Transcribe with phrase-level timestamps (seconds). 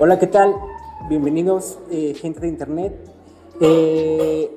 [0.00, 0.54] Hola, ¿qué tal?
[1.08, 2.94] Bienvenidos, eh, gente de internet.
[3.60, 4.48] Eh,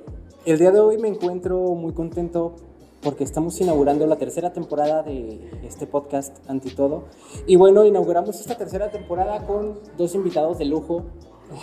[0.45, 2.57] el día de hoy me encuentro muy contento
[3.01, 7.05] porque estamos inaugurando la tercera temporada de este podcast Antitodo.
[7.47, 11.05] Y bueno, inauguramos esta tercera temporada con dos invitados de lujo.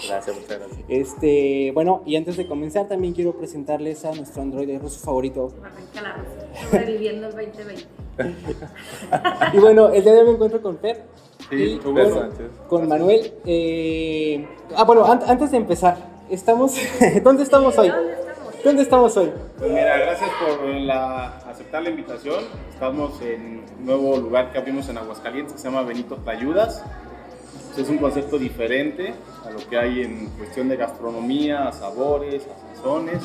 [0.08, 0.84] Gracias, muchas gracias.
[0.88, 5.52] Este, bueno, y antes de comenzar también quiero presentarles a nuestro androide ruso favorito.
[5.62, 7.86] Arranca la Rusia, sobreviviendo el 2020.
[9.54, 11.04] Y bueno, el día de hoy me encuentro con Fer.
[11.50, 12.46] Sí, y con, Sánchez.
[12.68, 13.32] con Manuel.
[13.46, 15.96] Eh, ah, bueno, an- antes de empezar,
[16.30, 16.74] estamos...
[17.24, 17.88] ¿Dónde estamos hoy?
[17.88, 18.64] ¿Dónde estamos?
[18.64, 19.32] ¿Dónde estamos hoy?
[19.58, 22.44] Pues mira, gracias por la, aceptar la invitación.
[22.72, 26.82] Estamos en un nuevo lugar que abrimos en Aguascalientes que se llama Benito Tlayudas.
[27.76, 29.14] Es un concepto diferente
[29.46, 33.22] a lo que hay en cuestión de gastronomía, sabores, sazones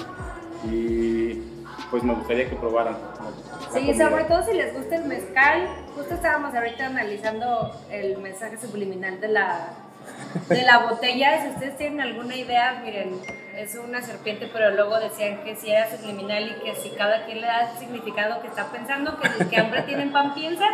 [0.71, 1.41] y
[1.89, 2.95] pues me gustaría que probaran.
[3.73, 5.67] Sí, sobre todo si les gusta el mezcal.
[5.95, 9.69] Justo estábamos ahorita analizando el mensaje subliminal de la,
[10.49, 11.41] de la botella.
[11.43, 13.19] Si ustedes tienen alguna idea, miren,
[13.55, 17.39] es una serpiente, pero luego decían que si era subliminal y que si cada quien
[17.41, 20.65] le da el significado que está pensando, que el que hambre tiene pan piensa.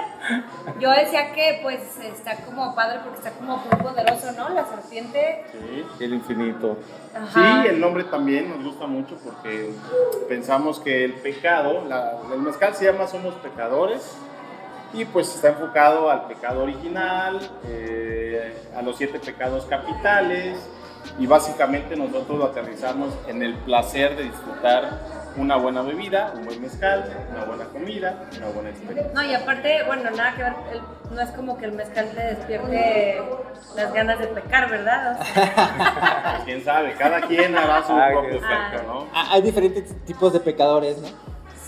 [0.79, 4.49] Yo decía que pues está como padre porque está como muy poderoso, ¿no?
[4.49, 5.43] La serpiente.
[5.51, 6.03] Sí.
[6.05, 6.77] El infinito.
[7.13, 7.63] Ajá.
[7.63, 9.71] Sí, el nombre también nos gusta mucho porque
[10.29, 14.15] pensamos que el pecado, la- el mezcal se llama Somos Pecadores
[14.93, 20.57] y pues está enfocado al pecado original, eh, a los siete pecados capitales
[21.19, 26.61] y básicamente nosotros lo aterrizamos en el placer de disfrutar una buena bebida, un buen
[26.61, 29.13] mezcal, una buena comida, una buena experiencia.
[29.13, 32.21] No, y aparte, bueno, nada que ver, el- no es como que el mezcal te
[32.21, 33.21] despierte
[33.75, 35.17] las ganas de pecar, ¿verdad?
[35.19, 39.07] O sea, Pues, quién sabe, cada quien hará su Ah, propio efecto, ¿no?
[39.13, 41.07] Ah, hay diferentes tipos de pecadores, ¿no?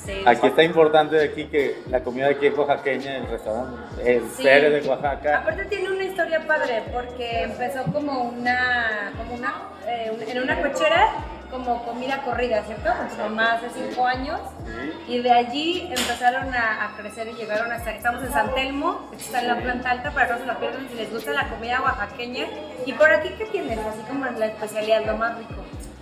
[0.06, 0.24] Sí.
[0.26, 3.78] Aquí está importante de aquí que la comida aquí es oaxaqueña, el restaurante.
[4.16, 4.44] El Sí.
[4.44, 5.38] ser de Oaxaca.
[5.40, 9.54] Aparte tiene una historia padre porque empezó como una, como una,
[9.88, 11.08] eh, en una cochera
[11.50, 12.90] como comida corrida, ¿cierto?
[12.96, 15.14] Con su mamá hace cinco años Sí.
[15.16, 19.42] y de allí empezaron a, a crecer y llegaron hasta, estamos en San Telmo, está
[19.42, 21.82] en la planta alta para que no se lo pierdan si les gusta la comida
[21.82, 22.46] oaxaqueña.
[22.86, 23.78] Y por aquí, ¿qué tienes?
[23.80, 25.62] Así como la especialidad, lo más rico.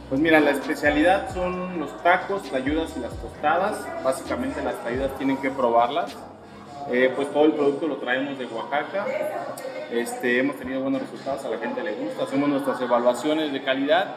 [0.10, 3.86] Pues mira, la especialidad son los tacos, tlayudas y las tostadas.
[4.04, 6.16] Básicamente las tlayudas tienen que probarlas.
[6.92, 9.06] Eh, pues todo el producto lo traemos de Oaxaca.
[9.92, 12.24] Este, hemos tenido buenos resultados, a la gente le gusta.
[12.24, 14.16] Hacemos nuestras evaluaciones de calidad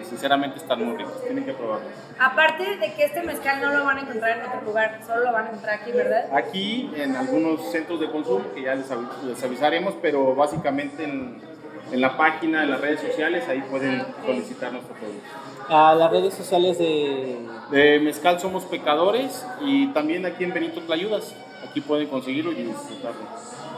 [0.00, 1.22] y sinceramente están muy ricos.
[1.24, 1.88] Tienen que probarlas.
[2.18, 5.32] Aparte de que este mezcal no lo van a encontrar en otro lugar, solo lo
[5.32, 6.34] van a encontrar aquí, ¿verdad?
[6.34, 11.42] Aquí en algunos centros de consumo, que ya les, avi- les avisaremos, pero básicamente en,
[11.92, 15.24] en la página, en las redes sociales, ahí pueden solicitar nuestro producto.
[15.68, 17.38] A las redes sociales de...
[17.70, 21.34] De mezcal somos pecadores y también aquí en Benito Tlayudas.
[21.68, 23.20] Aquí pueden conseguirlo y disfrutarlo.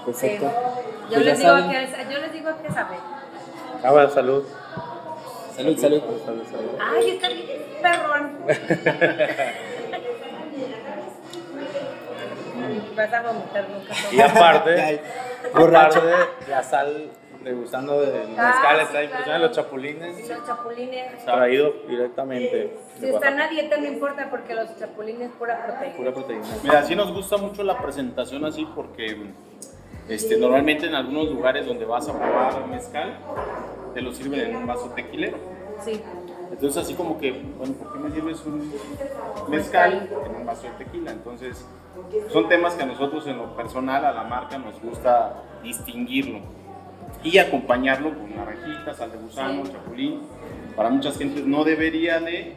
[0.05, 0.47] Perfecto.
[0.47, 1.71] Yo, Pues ya les digo saben.
[1.71, 2.97] que, yo les digo que sabe.
[3.85, 4.45] Ah, bueno, salud.
[5.55, 6.03] Salud, salud.
[6.25, 6.71] Salud, salud.
[6.81, 7.47] Ay, está bien
[7.81, 8.39] perrón.
[12.97, 13.95] Vas a vomitar nunca.
[14.11, 15.01] Y aparte,
[15.55, 16.01] aparte
[16.49, 17.11] la sal
[17.47, 19.47] degustando del Ah, mezcal, sí, está inclusive claro.
[19.47, 21.25] los chapulines Los chapulines.
[21.25, 25.97] traídos directamente Si de están a dieta no importa porque los chapulines pura proteína.
[25.97, 26.45] Pura proteína.
[26.63, 29.17] Mira, sí nos gusta mucho la presentación así porque
[30.09, 33.17] este, normalmente en algunos lugares donde vas a probar mezcal,
[33.95, 35.39] te lo sirven en un vaso tequilero.
[35.85, 36.01] Sí.
[36.51, 38.73] Entonces así como que, bueno, ¿por qué me sirves un
[39.49, 41.11] mezcal en un vaso de tequila?
[41.13, 41.67] Entonces
[42.29, 46.41] son temas que a nosotros en lo personal, a la marca, nos gusta distinguirlo
[47.23, 49.73] y acompañarlo con naranjitas, sal de gusano, Sí.
[49.73, 50.23] chapulín.
[50.77, 52.57] Para muchas gentes no debería de,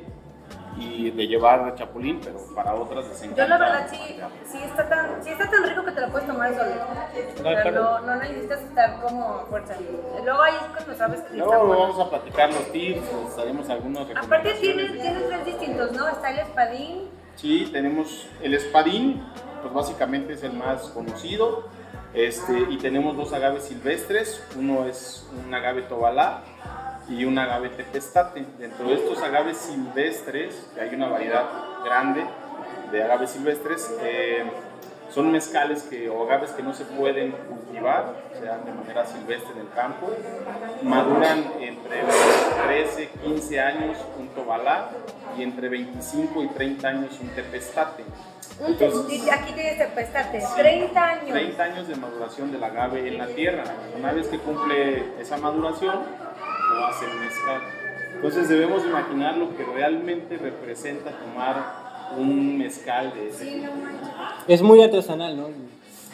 [0.78, 3.44] y de llevar chapulín, pero para otras les encanta.
[3.44, 3.97] Yo la verdad sí,
[4.46, 6.70] sí está tan, sí está tan rico que te lo puedes tomar solo.
[6.70, 7.72] O sea, claro.
[7.72, 9.75] no, no necesitas estar como fuerza.
[10.24, 11.82] Luego ahí es cuando sabes que está Luego bueno.
[11.82, 16.08] vamos a platicar los tips, les daremos algunas Aparte tienes, tienes tres distintos, ¿no?
[16.09, 19.23] Está el espadín, Sí, tenemos el espadín,
[19.62, 21.64] pues básicamente es el más conocido.
[22.14, 26.41] Este, y tenemos dos agaves silvestres, uno es un agave tobalá
[27.08, 28.46] y un agave tepestate.
[28.58, 31.46] Dentro de estos agaves silvestres, que hay una variedad
[31.85, 32.26] grande
[32.91, 34.44] de agaves silvestres, eh,
[35.14, 39.52] son mezcales que, o agaves que no se pueden cultivar, se dan de manera silvestre
[39.53, 40.12] en el campo,
[40.84, 44.90] maduran entre los 13, 15 años un tobalá
[45.38, 48.03] y entre 25 y 30 años un tepestate.
[48.59, 51.32] Un aquí tienes tepestate, 30 años.
[51.32, 53.64] 30 años de maduración del agave en la tierra.
[53.97, 55.96] Una vez que cumple esa maduración,
[56.72, 57.61] lo hace el mezcal.
[58.16, 63.72] Entonces debemos imaginar lo que realmente representa tomar un mezcal de ese Sí, no.
[64.47, 65.50] Es muy artesanal, ¿no?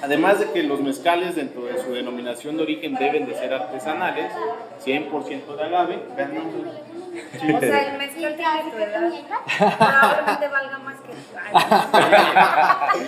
[0.01, 4.31] Además de que los mezcales dentro de su denominación de origen deben de ser artesanales,
[4.85, 6.33] 100% de agave, vean,
[7.55, 9.11] O sea, el mezcal tiene tu edad.
[9.77, 11.11] Probablemente valga más que.
[11.53, 13.07] Ay,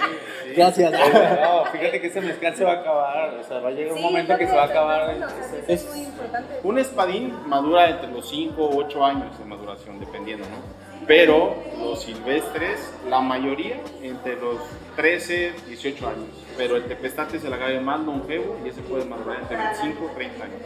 [0.56, 0.92] Gracias.
[0.92, 3.30] No, fíjate que ese mezcal se va a acabar.
[3.36, 5.10] O sea, va a llegar un sí, momento que se va a acabar.
[5.10, 6.60] el mundo, o sea, sí, es muy importante.
[6.64, 10.87] Un espadín madura entre los 5 o 8 años de maduración, dependiendo, ¿no?
[11.08, 14.58] Pero los silvestres, la mayoría, entre los
[14.98, 16.26] 13 18 años.
[16.58, 20.16] Pero el tepestate es el agave más longevo y ese puede madurar entre 25 y
[20.16, 20.58] 30 años.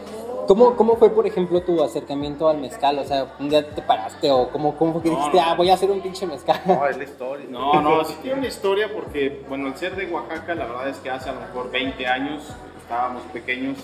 [0.48, 2.98] ¿Cómo, ¿Cómo fue, por ejemplo, tu acercamiento al mezcal?
[2.98, 5.44] O sea, un día te paraste o cómo, cómo que No, dijiste, no.
[5.46, 6.60] ah, voy a hacer un pinche mezcal.
[6.66, 7.46] No, es la historia.
[7.48, 10.96] No, no, sí tiene una historia porque, bueno, al ser de Oaxaca, la verdad es
[10.96, 12.42] que hace a lo mejor 20 años,
[12.80, 13.78] estábamos pequeños,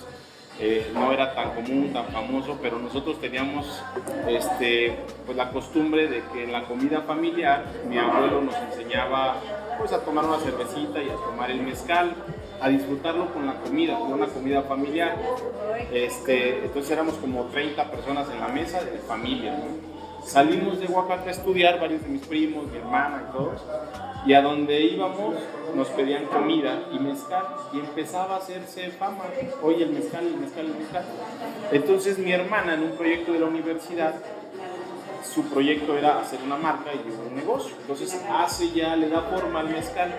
[0.60, 3.66] eh, no era tan común, tan famoso, pero nosotros teníamos
[4.26, 9.37] este, pues, la costumbre de que en la comida familiar mi abuelo nos enseñaba
[9.78, 12.12] pues, a tomar una cervecita y a tomar el mezcal,
[12.60, 15.16] a disfrutarlo con la comida, con una comida familiar.
[15.93, 19.56] Este, entonces éramos como 30 personas en la mesa de familia.
[20.25, 23.62] Salimos de Oaxaca a estudiar, varios de mis primos, mi hermana y todos,
[24.26, 25.35] y a donde íbamos
[25.75, 29.25] nos pedían comida y mezcal, y empezaba a hacerse fama,
[29.62, 31.05] oye el mezcal, el mezcal, el mezcal.
[31.73, 34.15] Entonces mi hermana en un proyecto de la universidad,
[35.23, 39.61] su proyecto era hacer una marca y un negocio, entonces hace ya, le da forma
[39.61, 40.12] al mezcal.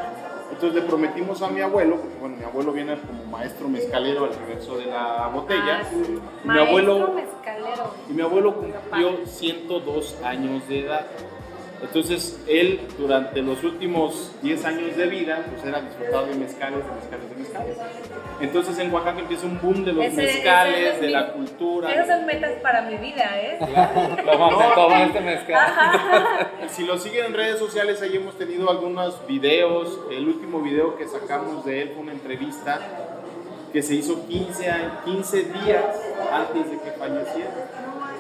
[0.52, 4.34] Entonces le prometimos a mi abuelo, porque bueno, mi abuelo viene como maestro mezcalero al
[4.34, 5.82] reverso de la botella.
[5.82, 6.20] Ah, sí.
[6.44, 7.94] Mi abuelo, mezcalero.
[8.10, 11.06] y mi abuelo cumplió 102 años de edad.
[11.82, 16.92] Entonces, él durante los últimos 10 años de vida, pues era disfrutado de mezcales, de
[16.92, 17.78] mezcales, de mezcales.
[18.42, 21.32] Entonces, en Oaxaca empieza un boom de los Ese- ese mezcales, es de mi- la
[21.34, 21.92] cultura.
[21.92, 23.58] Esas son metas para mi vida, ¿eh?
[24.26, 25.68] Toma, toma este mezcal.
[26.70, 30.00] Si lo siguen en redes sociales, ahí hemos tenido algunos videos.
[30.12, 32.80] El último video que sacamos de él fue una entrevista
[33.74, 35.86] que se hizo 15, a- 15 días
[36.32, 37.52] antes de que falleciera.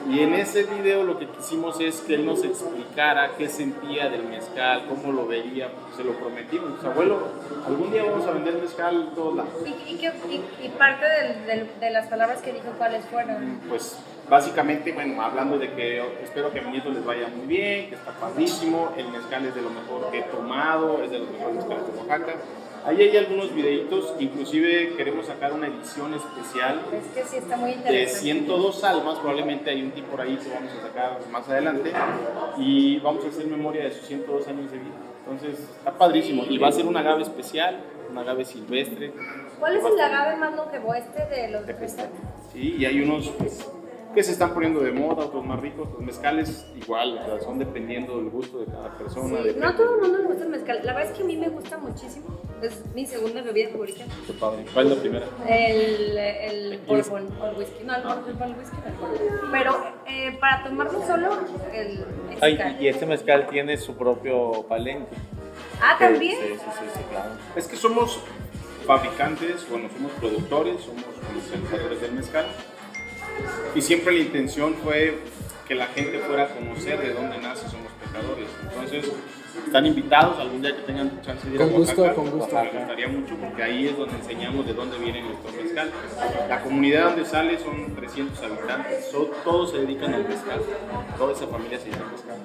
[0.09, 4.23] Y en ese video lo que quisimos es que él nos explicara qué sentía del
[4.23, 6.71] mezcal, cómo lo veía, se lo prometimos.
[6.79, 7.19] Pues, abuelo,
[7.67, 9.51] algún día vamos a vender mezcal en todos lados.
[9.65, 13.59] ¿Y, y, qué- y- y parte del- del- de las palabras que dijo, ¿cuáles fueron?
[13.69, 17.89] pues básicamente, bueno, hablando de que espero que a mi nieto les vaya muy bien,
[17.89, 21.29] que está padrísimo, el mezcal es de lo mejor que he tomado, es de los
[21.31, 22.33] mejores mezcales de Oaxaca.
[22.85, 27.71] Ahí hay algunos videitos, inclusive queremos sacar una edición especial Es que sí está muy
[27.71, 28.19] de interesante.
[28.19, 31.91] 102 almas, probablemente hay un tipo por ahí que vamos a sacar más adelante
[32.57, 34.95] y vamos a hacer memoria de sus 102 años de vida.
[35.25, 37.79] Entonces, está padrísimo y va a ser un agave especial,
[38.09, 39.13] un agave silvestre.
[39.59, 41.75] ¿Cuál es el agave más longevo este de los de?
[42.53, 43.69] Sí, y hay unos pues,
[44.13, 45.87] que se están poniendo de moda, otros más ricos.
[45.91, 49.37] Los mezcales igual, o sea, son dependiendo del gusto de cada persona.
[49.43, 50.79] Sí, no a todo el mundo le gusta el mezcal.
[50.83, 52.25] La verdad es que a mí me gusta muchísimo.
[52.61, 54.03] Es mi segunda bebida favorita.
[54.27, 54.65] Qué padre.
[54.73, 55.25] ¿Cuál es la primera?
[55.47, 57.83] El, el bourbon o el whisky.
[57.85, 59.51] No, el bourbon, el whisky no, el bourbon.
[59.51, 59.75] Pero
[60.07, 61.29] eh, para tomarlo solo,
[61.73, 62.05] el
[62.41, 62.81] Ay, mezcal.
[62.81, 65.15] y este mezcal tiene su propio palenque.
[65.81, 66.35] Ah, también.
[66.41, 67.29] Sí, sí, sí, sí, claro.
[67.55, 68.19] Es que somos
[68.85, 72.45] fabricantes, bueno, somos productores, somos comercializadores del mezcal.
[73.75, 75.19] Y siempre la intención fue
[75.67, 78.47] que la gente fuera a conocer de dónde nace Somos Pecadores.
[78.63, 79.11] Entonces,
[79.65, 82.15] están invitados algún día que tengan chance de ir Con a gusto, Oaxaca.
[82.15, 82.55] con gusto.
[82.63, 85.91] Me gustaría mucho porque ahí es donde enseñamos de dónde viene nuestro mezcal.
[86.47, 90.59] La comunidad donde sale son 300 habitantes, so- todos se dedican al mezcal.
[91.17, 92.37] Toda esa familia se dedica al mezcal.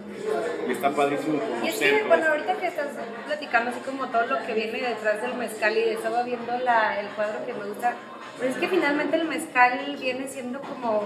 [0.69, 1.99] Y está padrísimo Y es conocer.
[2.03, 2.89] que, bueno, ahorita que estás
[3.27, 7.07] platicando así como todo lo que viene detrás del mezcal y estaba viendo la, el
[7.09, 7.95] cuadro que me gusta,
[8.39, 11.03] pero es que finalmente el mezcal viene siendo como...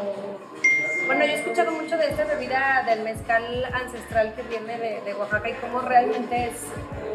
[1.07, 5.15] Bueno, yo he escuchado mucho de esta bebida del mezcal ancestral que viene de, de
[5.15, 6.65] Oaxaca y cómo realmente es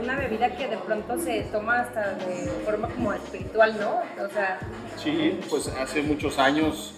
[0.01, 4.23] una bebida que de pronto se toma hasta de forma como espiritual, ¿no?
[4.23, 4.59] O sea,
[4.97, 6.95] Sí, pues hace muchos años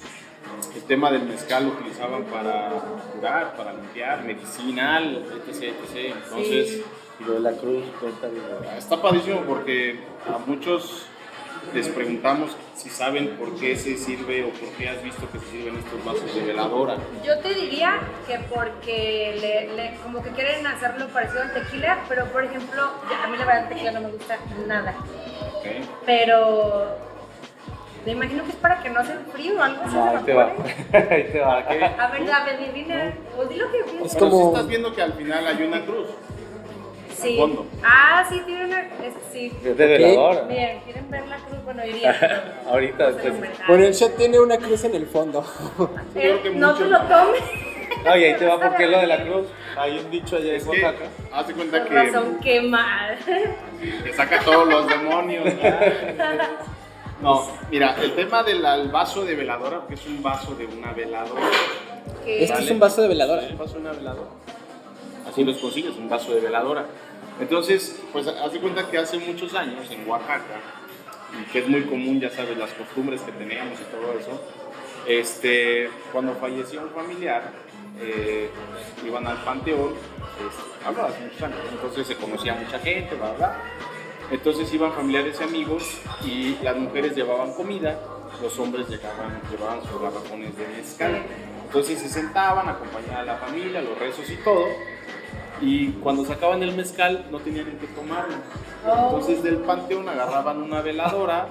[0.73, 2.69] el tema del mezcal lo utilizaban para
[3.13, 5.63] curar, para limpiar, medicinal, etc.
[5.63, 6.15] etc.
[6.23, 6.85] Entonces, Sí.
[7.17, 11.05] Y lo de la cruz, cuenta de está padrísimo porque a muchos
[11.73, 15.45] les preguntamos si saben por qué se sirve o por qué has visto que se
[15.47, 16.95] sirven estos vasos de veladora.
[17.23, 22.25] yo te diría que porque le, le- como que quieren hacerlo parecido al tequila, pero
[22.25, 24.93] por ejemplo, a mí la verdad el tequila no me gusta nada.
[26.05, 26.97] Pero
[28.05, 29.95] me imagino que es para que no se enfríe o algo así.
[29.95, 30.43] No, se ahí te va.
[30.53, 30.75] evapore.
[31.15, 31.67] ahí te va.
[31.67, 31.83] ¿qué?
[31.85, 33.13] A ver, la adivina.
[33.35, 34.13] Pues di lo que piensas.
[34.13, 36.07] Pero como- estás viendo que al final hay una cruz.
[37.21, 37.37] Sí.
[37.37, 37.65] fondo.
[37.83, 38.81] Ah, sí, tiene una.
[38.81, 39.51] es- sí.
[39.63, 40.43] Es de veladora.
[40.43, 41.63] Miren, ¿quieren ver la cruz?
[41.63, 42.53] Bueno, iría.
[42.69, 43.33] Ahorita, lo pues.
[43.67, 45.45] Bueno, el shot tiene una cruz en el fondo.
[46.13, 47.41] Que Eh, no muchos- te lo tomes.
[48.03, 49.47] No, y ahí te va porque es lo de la cruz.
[49.77, 51.05] Hay un dicho allá en que, Oaxaca.
[51.31, 53.17] haz de cuenta que razón, qué mal.
[54.03, 55.45] te saca todos los demonios.
[57.21, 61.41] No, mira, el tema del vaso de veladora, porque es un vaso de una veladora.
[62.23, 63.43] Que- Este es un vaso de veladora.
[63.43, 64.29] Es un vaso de una veladora.
[65.35, 66.85] Así los consigues, un vaso de veladora.
[67.41, 70.61] Entonces, pues haz de cuenta que hace muchos años en Oaxaca,
[71.51, 74.41] que es muy común, ya sabes, las costumbres que teníamos y todo eso,
[75.05, 77.51] este, cuando fallecía un familiar,
[77.99, 78.49] eh,
[79.05, 79.95] iban al panteón,
[80.39, 83.57] este, hablaba hace muchos años, entonces se conocía mucha gente, bla, bla.
[84.31, 87.99] Entonces iban familiares y amigos y las mujeres llevaban comida,
[88.41, 91.23] los hombres llegaban, llevaban sus garrafones de mezcal.
[91.65, 94.94] Entonces se sentaban, acompañaban a la familia, los rezos y todo.
[95.61, 98.35] Y cuando sacaban el mezcal no tenían ni que tomarlo.
[98.85, 99.05] Oh.
[99.05, 101.47] Entonces del panteón agarraban una veladora,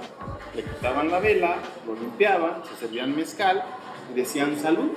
[0.55, 1.55] le quitaban la vela,
[1.87, 3.63] lo limpiaban, se servían mezcal
[4.11, 4.91] y decían salud.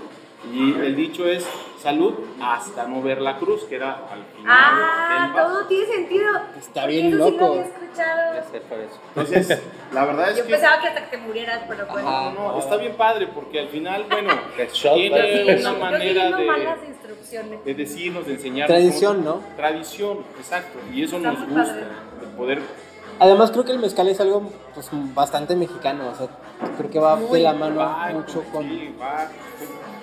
[0.53, 1.47] Y el dicho es
[1.83, 6.31] salud hasta no ver la cruz, que era al final Ah, del todo tiene sentido.
[6.59, 7.47] Está bien eso sí lo loco.
[7.53, 8.93] había escuchado.
[9.17, 12.09] Entonces, la verdad es Yo que pensaba que hasta que te murieras, pero bueno.
[12.09, 12.33] Ajá.
[12.33, 14.31] no, está bien padre porque al final, bueno,
[15.27, 17.65] tiene una Yo manera de, las instrucciones.
[17.65, 18.77] de decirnos, de enseñarnos.
[18.79, 19.43] Tradición, ¿no?
[19.57, 20.79] Tradición, exacto.
[20.93, 21.85] Y eso Está nos gusta, padre.
[22.21, 22.63] de poder
[23.21, 26.29] Además creo que el mezcal es algo pues, bastante mexicano, o sea,
[26.77, 28.63] creo que va Muy de la mano va, mucho con...
[28.63, 29.27] sí, va.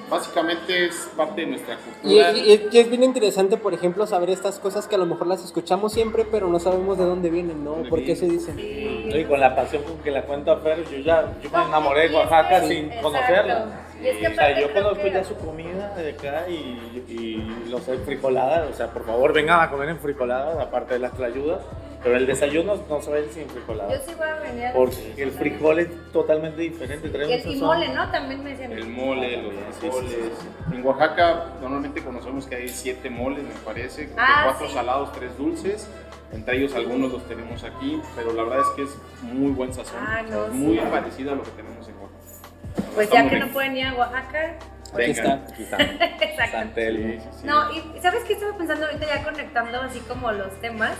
[0.10, 2.32] Básicamente es parte de nuestra cultura.
[2.32, 5.44] y- y es bien interesante, por ejemplo, saber estas cosas que a lo mejor las
[5.44, 7.72] escuchamos siempre, pero no sabemos de dónde vienen, ¿no?
[7.72, 8.56] ¿Dónde ¿Por qué se dicen?
[8.56, 9.10] Sí.
[9.14, 12.10] Y con la pasión con que la cuento a Fer, yo ya yo me enamoré
[12.10, 13.02] de Oaxaca sin exacto.
[13.10, 13.82] conocerla.
[14.02, 17.70] Y es que o sea, yo conozco que- ya su comida de acá y, y
[17.70, 18.70] los frijoladas.
[18.70, 21.62] O sea, por favor, vengan a comer en frijoladas, aparte de las trayudas.
[22.06, 24.02] Pero el desayuno no se vaya sin Yo frijoladas.
[24.06, 27.10] sí voy a venir a Porque el frijol es totalmente diferente.
[27.10, 28.12] trae Y el y mole, ¿no?
[28.12, 28.72] También me decían.
[28.72, 30.12] El mole, los Sí, sí, frijoles.
[30.12, 34.74] sí, En Oaxaca normalmente conocemos que hay siete moles, me parece, Ah, cuatro sí.
[34.76, 35.90] salados, tres dulces.
[36.32, 39.98] Entre ellos algunos los tenemos aquí, pero la verdad es que es muy buen sazón.
[40.00, 40.84] Ah, no, muy sí.
[40.92, 42.92] parecido a lo que tenemos en Oaxaca.
[42.94, 44.58] Pues ya que no pueden ir a Oaxaca.
[44.94, 45.12] Aquí Venga.
[45.12, 45.34] está.
[45.54, 45.78] Aquí está.
[46.24, 46.52] Exacto.
[46.58, 47.14] San Telmo.
[47.14, 47.48] Sí, sí, sí.
[47.48, 50.94] No, y ¿sabes qué estaba pensando ahorita ya conectando así como los temas?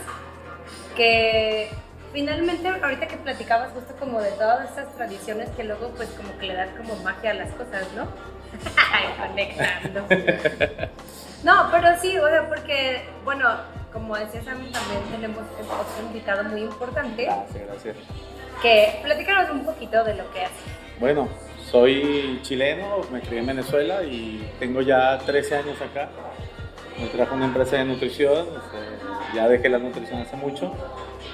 [0.96, 1.68] Que
[2.12, 6.46] finalmente ahorita que platicabas justo como de todas estas tradiciones que luego pues como que
[6.46, 8.06] le dan como magia a las cosas, ¿no?
[8.92, 10.06] Ay, conectando.
[11.44, 13.48] No, pero sí, o sea, porque, bueno,
[13.92, 17.96] como decía Sam, también tenemos otro invitado muy importante, Gracias, gracias.
[18.62, 20.54] que platícanos un poquito de lo que hace.
[20.98, 21.28] Bueno,
[21.70, 26.08] soy chileno, me crié en Venezuela y tengo ya 13 años acá.
[26.98, 28.95] Me trajo una empresa de nutrición, este,
[29.36, 30.72] ya dejé la nutrición hace mucho.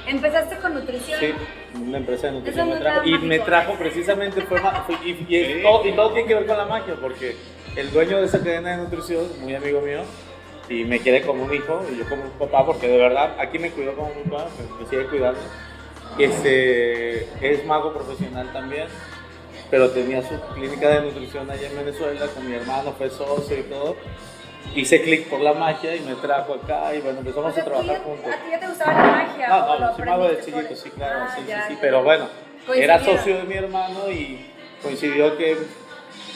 [0.06, 1.20] Empezaste con nutrición.
[1.20, 1.32] Sí,
[1.80, 3.00] una empresa de nutrición me trajo.
[3.08, 4.60] Y me trajo precisamente, fue
[5.04, 5.62] y, y es Sí.
[5.62, 7.36] todo, y todo tiene que ver con la magia, porque
[7.76, 10.00] el dueño de esa cadena de nutrición, muy amigo mío,
[10.68, 13.58] y me quiere como un hijo, y yo como un papá, porque de verdad aquí
[13.58, 15.40] me cuidó como un papá, me, me sigue cuidando.
[16.18, 18.86] Este, es mago profesional también,
[19.70, 23.62] pero tenía su clínica de nutrición allá en Venezuela, con mi hermano, fue socio y
[23.62, 23.96] todo.
[24.74, 27.64] Hice clic por la magia y me trajo acá y bueno, O empezamos sea, a
[27.66, 28.32] ¿tú trabajar ya- juntos.
[28.32, 29.48] ¿A ti ya te gustaba la magia?
[29.48, 31.80] No, no, yo soy mago de chiquito, sí, claro, Ah, sí, ya, sí, sí, ya.
[31.80, 32.28] pero bueno,
[32.74, 34.50] era socio de mi hermano y
[34.82, 35.58] coincidió que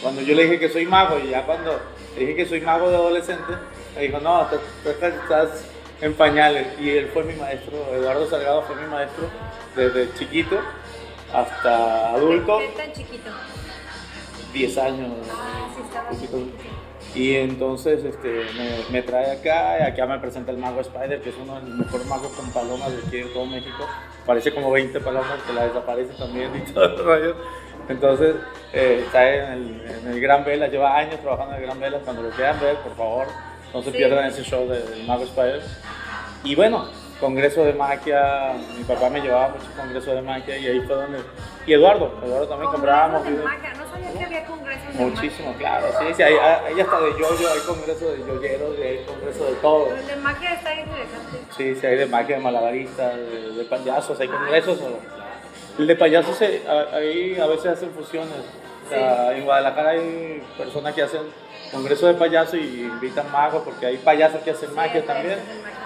[0.03, 1.81] cuando yo le dije que soy mago y ya cuando
[2.15, 3.53] le dije que soy mago de adolescente,
[3.95, 5.65] me dijo, no, tú, tú estás, estás
[6.03, 9.25] en pañales y él fue mi maestro, Eduardo Salgado fue mi maestro
[9.75, 10.61] desde chiquito
[11.33, 13.31] hasta adulto, ¿Qué, tan chiquito?
[14.53, 15.11] 10 años.
[15.33, 16.37] Ah, sí, estaba chiquito.
[17.17, 21.31] Y entonces este, me, me trae acá, y acá me presenta el mago Spider, que
[21.31, 23.89] es uno de los mejores magos con palomas de aquí de todo México.
[24.27, 27.37] Parece como 20 palomas, que la desaparece también y todo el rollo.
[27.89, 28.35] Entonces,
[28.73, 31.99] eh, está en el, en el Gran Vela, lleva años trabajando en el Gran Vela.
[32.05, 33.27] Cuando lo quieran ver, por favor,
[33.73, 33.97] no se Sí.
[33.97, 35.63] pierdan ese show del mago Spider.
[36.45, 36.87] Y bueno,
[37.21, 41.19] congreso de magia, mi papá me llevaba mucho congreso de magia y ahí fue donde...
[41.67, 43.23] Y Eduardo, Eduardo también comprábamos.
[43.23, 43.75] Congresos de magia.
[43.75, 47.49] No sabía que había congresos de Muchísimo, claro, sí, sí, hay, hay hasta de yoyo,
[47.53, 49.89] hay congreso de yoyeros, y hay congreso de todo.
[49.97, 51.39] El de magia está interesante.
[51.57, 54.79] Sí, sí, hay de magia, de malabaristas, de, de payasos, hay congresos.
[54.81, 58.31] o- El de payasos, se- a- ahí a veces hacen fusiones.
[58.87, 61.23] O sea, en Guadalajara hay personas que hacen
[61.73, 65.39] congreso de payasos y invitan magos, porque hay payasos que hacen magia Sí, también.
[65.41, 65.86] congresos magia.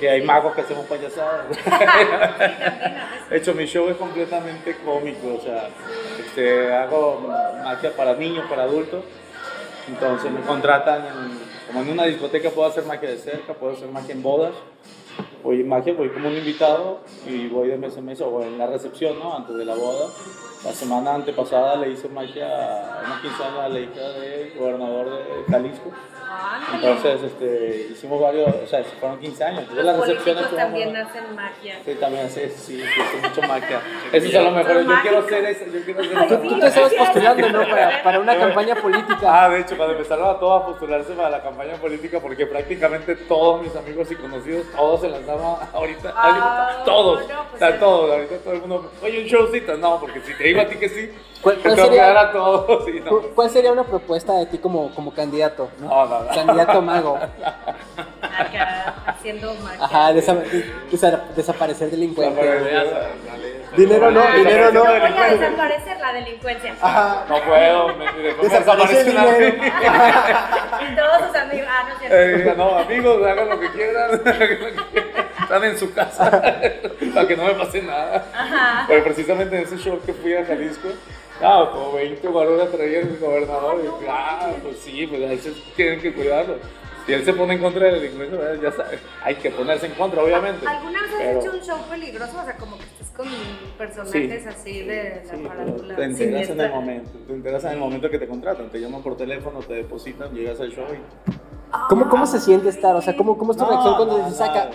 [0.00, 1.46] Y hay magos que hacemos payasadas.
[3.30, 5.68] De hecho, mi show es completamente cómico, o sea,
[6.18, 7.20] este, hago
[7.62, 9.04] magia para niños, para adultos.
[9.88, 13.88] Entonces me contratan, en- como en una discoteca puedo hacer magia de cerca, puedo hacer
[13.88, 14.52] magia en bodas.
[15.42, 18.58] Voy en magia, voy como un invitado y voy de mes en mes o en
[18.58, 19.34] la recepción, ¿no?
[19.36, 20.06] Antes de la boda.
[20.64, 25.44] La semana antepasada le hice magia a 15 años a la hija del gobernador de
[25.52, 25.90] Jalisco.
[26.30, 26.76] Ándale.
[26.92, 29.60] Entonces, este, hicimos varios, o sea, fueron 15 años.
[29.62, 31.78] Entonces, Los las recepciones también hacen magia.
[31.84, 32.82] Sí, también, sí, sí,
[33.22, 33.80] mucho magia.
[34.12, 36.40] Eso es a lo mejor, yo quiero ser eso, yo quiero ser eso.
[36.42, 36.48] sí.
[36.48, 37.68] Tú te estabas postulando, ¿no?
[37.68, 39.44] Para, para una campaña política.
[39.44, 43.16] Ah, de hecho, cuando empezaron a todos a postularse para la campaña política, porque prácticamente
[43.16, 47.72] todos mis amigos y conocidos, todos se lanzaban ahorita, Ah, todos, no, pues o sea,
[47.72, 47.76] sí.
[47.80, 50.76] todos, ahorita todo el mundo, oye, un showcito, no, porque si te digo a ti
[50.76, 51.10] que sí,
[51.42, 53.10] ¿Cuál- cuál sería- todos, sí, no.
[53.10, 55.70] ¿Cu- ¿Cuál sería una propuesta de ti como, como candidato?
[55.78, 56.28] No, no, no.
[56.28, 57.18] Candidato mago.
[58.22, 59.84] Acá haciendo magia.
[59.84, 60.42] Ajá, desa-
[60.90, 62.36] desa- desaparecer delincuentes.
[62.44, 63.00] Dinero
[63.76, 64.80] Dinero no, Ah, dinero no.
[64.84, 66.74] Voy a desaparecer la delincuencia.
[66.80, 67.24] Ajá.
[67.28, 68.04] No puedo, me,
[68.42, 69.64] Desaparece el dinero.
[70.90, 71.68] Y todos sus amigos.
[71.70, 72.16] Ah, no cierto.
[72.16, 74.10] Eh, no, amigos, hagan lo que quieran.
[74.26, 74.56] hagan lo que
[74.92, 75.26] quieran.
[75.40, 76.30] Están en su casa
[77.14, 78.24] para que no me pase nada.
[78.34, 78.84] Ajá.
[78.88, 80.88] Pero precisamente en ese show que fui a Jalisco,
[81.42, 83.80] ah, como 20 varones traía el gobernador.
[83.84, 86.56] Y ah, pues sí, pues ahí se tienen que cuidarlo.
[87.06, 89.92] Si él se pone en contra de la delincuencia, ya sabes, hay que ponerse en
[89.92, 90.66] contra, obviamente.
[90.66, 92.38] ¿Alguna vez has Pero- hecho un show peligroso?
[92.40, 93.26] O sea, como que estás con
[93.78, 95.96] personajes así de la Sí, farándula.
[95.96, 99.02] te enteras en el momento, te enteras en el momento que te contratan, te llaman
[99.02, 101.30] por teléfono, te depositan, llegas al show y...
[101.88, 102.94] ¿Cómo, ¿Cómo se siente estar?
[102.94, 104.66] O sea, ¿cómo, cómo es tu reacción cuando no, se saca?
[104.66, 104.70] No.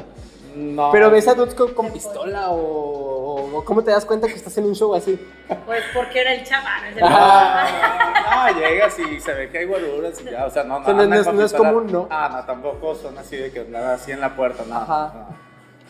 [0.92, 4.66] Pero ves a dudes con, con pistola o, cómo te das cuenta que estás en
[4.66, 5.20] un show así.
[5.66, 6.82] Pues porque era el chaval.
[6.84, 6.90] ¿no?
[6.90, 10.64] Es el- Ah, no, llegas y se ve que hay guaruras y ya, o sea,
[10.64, 12.08] no, no, no- no es- no es común, ¿no?
[12.10, 14.76] Ah, no, tampoco son así de que andan así en la puerta, no.
[14.76, 15.12] Ajá.
[15.14, 15.46] no.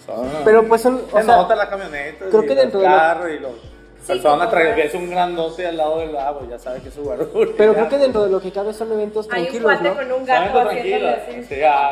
[0.05, 2.87] Son, Pero pues son, o se sea, nota la camioneta, creo y que dentro de
[2.89, 3.51] lo- y los
[4.07, 4.75] Ves.
[4.75, 7.29] ves un grandote al lado del agua, ya sabes que es un guarura.
[7.57, 9.95] pero creo que dentro de lo que cabe son eventos Hay un tranquilos, cuate ¿no?
[9.95, 11.43] con un Solamente gato haciéndole así.
[11.43, 11.91] Sí, ah,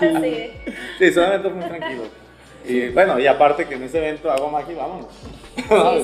[0.00, 0.50] Sí.
[0.98, 2.06] sí, son eventos muy tranquilos.
[2.66, 5.06] Y bueno, y aparte que en ese evento hago magia vámonos.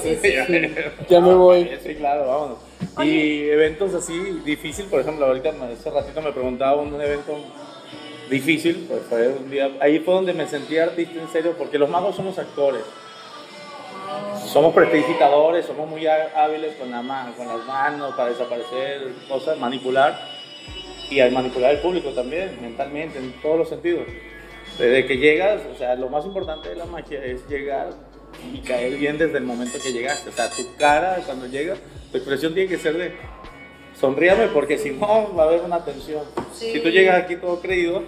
[0.02, 0.75] Sí, sí, sí.
[1.09, 1.71] Ya me voy.
[1.83, 2.59] Sí, claro, vámonos.
[3.06, 7.37] Y eventos así difícil, por ejemplo, ahorita hace ratito me preguntaba un evento
[8.31, 11.88] difícil, pues fue un día, ahí fue donde me sentí artista en serio, porque los
[11.90, 12.83] magos somos actores.
[14.46, 19.59] Somos prestidigitadores, somos muy há- hábiles con, la ma- con las manos para desaparecer cosas,
[19.59, 20.18] manipular
[21.11, 24.05] y al manipular el público también, mentalmente, en todos los sentidos.
[24.79, 27.90] Desde que llegas, o sea, lo más importante de la magia es llegar
[28.53, 30.31] y caer bien desde el momento que llegaste.
[30.31, 31.79] O sea, tu cara cuando llegas,
[32.11, 33.12] tu expresión tiene que ser de
[33.98, 36.24] sonríame porque si no va a haber una tensión.
[36.53, 36.72] Sí.
[36.72, 38.03] Si tú llegas aquí todo creído,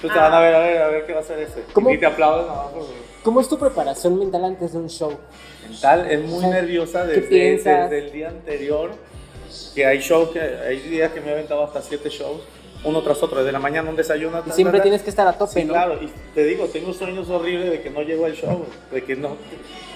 [0.00, 0.22] pues te Ah.
[0.24, 1.64] van a ver, a ver, a ver qué va a hacer ese.
[1.72, 1.90] ¿Cómo?
[1.90, 2.88] Y te aplauden abajo.
[3.22, 5.12] ¿Cómo es tu preparación mental antes de un show?
[5.68, 8.90] Mental, es muy O sea, nerviosa ¿qué desde, desde el día anterior.
[9.74, 12.42] Que hay shows, que hay días que me he aventado hasta siete shows,
[12.84, 14.42] uno tras otro, desde la mañana un desayuno.
[14.46, 15.72] Y siempre tienes que estar a tope, Sí, ¿no?
[15.72, 19.16] claro, y te digo, tengo sueños horribles de que no llego al show, de que
[19.16, 19.36] no.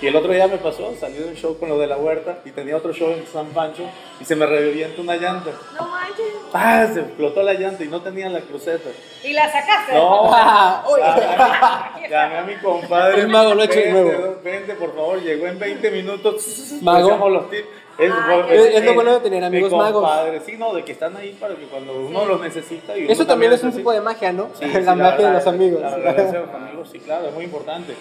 [0.02, 2.38] Y el otro día me pasó, salí de un show con lo de la huerta
[2.44, 3.84] y tenía otro show en San Pancho
[4.20, 5.50] y se me revienta una llanta.
[5.78, 6.26] No manches.
[6.50, 6.88] ¡Pah!
[6.92, 8.90] Se explotó la llanta y no tenía la cruceta.
[9.22, 9.94] Y la sacaste.
[9.94, 11.00] No, Ah, uy.
[11.00, 13.20] llamé, llamé a mi compadre.
[13.20, 14.36] El mago lo ha hecho de Vente, nuevo.
[14.42, 16.72] Vente, por favor, llegó en 20 minutos.
[16.82, 17.28] Mago.
[17.28, 17.68] Los tips.
[17.98, 20.10] Es, Ay, Es- es lo bueno de tener amigos mi magos.
[20.44, 22.96] Sí, no, de que están ahí para que cuando uno los necesita.
[22.98, 24.48] Y uno Eso también es un tipo de magia, ¿no?
[24.58, 25.80] Sí, la sí, magia de verdad, los amigos.
[25.80, 27.94] La verdad, de los amigos, sí, claro, es muy importante.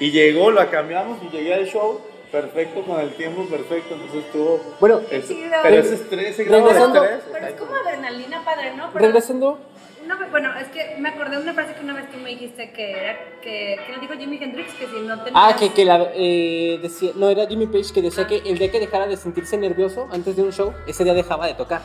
[0.00, 4.60] Y llegó, la cambiamos y llegué al show perfecto, con el tiempo perfecto, entonces estuvo...
[4.80, 5.56] Bueno, es- Sí, no.
[5.62, 7.22] pero ese estrés, ese grado de Regresando- estrés...
[7.32, 8.90] Pero es como adrenalina padre, ¿no?
[8.92, 9.58] Pero regresando,
[10.06, 12.70] vez- bueno, es que me acordé de una frase que una vez tú me dijiste
[12.72, 15.84] que era que, que le dijo Jimi Hendrix que si no tenías Ah, que, que
[15.86, 19.16] la, eh, decía, no, era Jimmy Page que decía que el día que dejara de
[19.16, 21.80] sentirse nervioso antes de un show, ese día dejaba de tocar.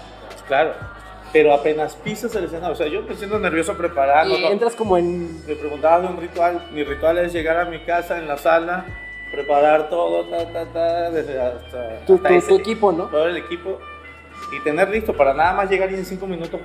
[0.48, 0.74] Claro,
[1.34, 4.98] pero apenas pisas el escenario, o sea, yo me siento nervioso preparando, y entras como
[4.98, 5.46] en...
[5.48, 8.86] me preguntaba de un ritual, mi ritual es llegar a mi casa en la sala,
[9.32, 13.06] preparar todo, ta, ta, ta, desde hasta, Tu, hasta tu- ese- tu equipo, ¿no?
[13.06, 13.80] todo el equipo
[14.56, 16.60] y tener listo para nada más llegar y en cinco minutos.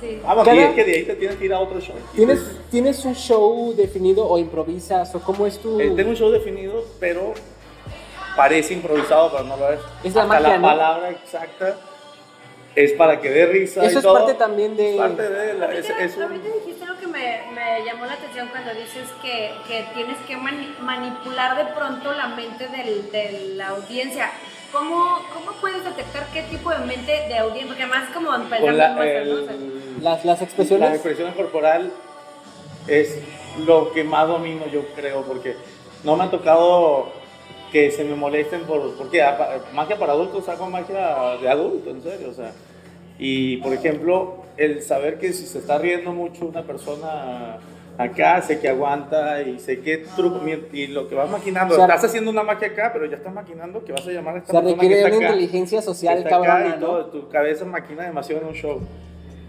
[0.00, 0.20] Sí.
[0.24, 1.94] Vamos, Cada- y es que de ahí te tienes que ir a otro show.
[2.14, 5.80] ¿Tienes, ¿Tienes un show definido o improvisas o cómo es tu...?
[5.80, 7.34] Eh, tengo un show definido, pero
[8.36, 9.80] parece improvisado, pero no lo es.
[10.02, 10.62] Es la Hasta magia, la ¿no?
[10.66, 11.76] palabra exacta
[12.84, 13.82] es para que dé risa.
[13.84, 14.14] Eso y es todo.
[14.14, 14.90] parte también de...
[14.92, 18.12] Es parte de la, es, es un- ahorita dijiste algo que me, me llamó la
[18.12, 23.54] atención cuando dices que, que tienes que mani- manipular de pronto la mente del- de
[23.56, 24.30] la audiencia.
[24.70, 27.66] ¿Cómo, ¿Cómo puedes detectar qué tipo de mente de audiencia?
[27.68, 30.90] Porque además como la, el- Las, las la expresiones...
[30.92, 31.90] expresión corporal
[32.86, 33.18] es
[33.66, 35.56] lo que más domino yo creo, porque
[36.04, 37.08] no me ha tocado
[37.72, 39.22] que se me molesten por, porque
[39.72, 42.52] magia para adultos hago magia de adulto, en serio, o sea,
[43.18, 47.58] y por ejemplo, el saber que si se está riendo mucho una persona
[47.98, 50.40] acá, sé que aguanta y sé qué truco.
[50.72, 53.34] Y lo que vas maquinando, O sea, estás haciendo una magia acá, pero ya estás
[53.34, 55.34] maquinando que vas a llamar a O esta sea, persona requiere que está una acá,
[55.34, 56.86] inteligencia social cabrona, y ¿no?
[56.86, 58.80] todo, tu cabeza maquina demasiado en un show.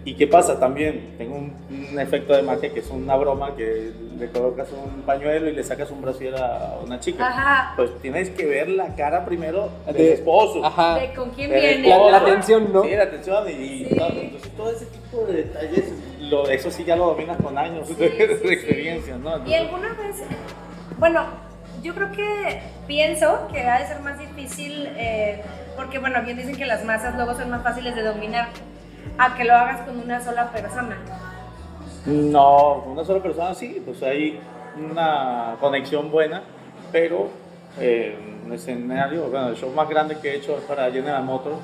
[0.04, 1.14] ¿Y qué pasa también?
[1.18, 1.54] Tengo un,
[1.92, 5.62] un efecto de magia que es una broma que le colocas un pañuelo y le
[5.62, 7.26] sacas un brasier a una chica.
[7.28, 7.72] Ajá.
[7.76, 10.64] Pues tienes que ver la cara primero del De- esposo.
[10.64, 10.98] Ajá.
[10.98, 11.88] De con quién Del viene.
[11.88, 12.10] La, esposo.
[12.12, 12.82] la atención, ¿no?
[12.82, 13.94] Sí, la atención y, y Sí.
[13.96, 14.08] todo.
[14.08, 15.84] Entonces todo ese tipo de detalles,
[16.20, 18.48] lo, eso sí ya lo dominas con años Sí, de, sí, de sí.
[18.54, 19.30] experiencia, ¿no?
[19.46, 20.16] Y Entonces, alguna vez,
[20.98, 21.24] bueno,
[21.82, 25.42] yo creo que pienso que ha de ser más difícil, eh,
[25.76, 28.48] porque bueno, bien dicen que las masas luego son más fáciles de dominar,
[29.20, 30.96] a que lo hagas con una sola persona.
[32.06, 34.40] No, con una sola persona sí, pues hay
[34.78, 36.42] una conexión buena,
[36.90, 37.28] pero
[37.78, 41.58] eh, un escenario, bueno, el show más grande que he hecho es para General Motors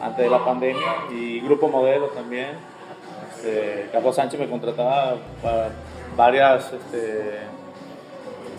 [0.00, 2.50] antes de la pandemia y Grupo Modelo también.
[3.36, 5.70] Este, Carlos Sánchez me contrataba para
[6.16, 7.38] varias este,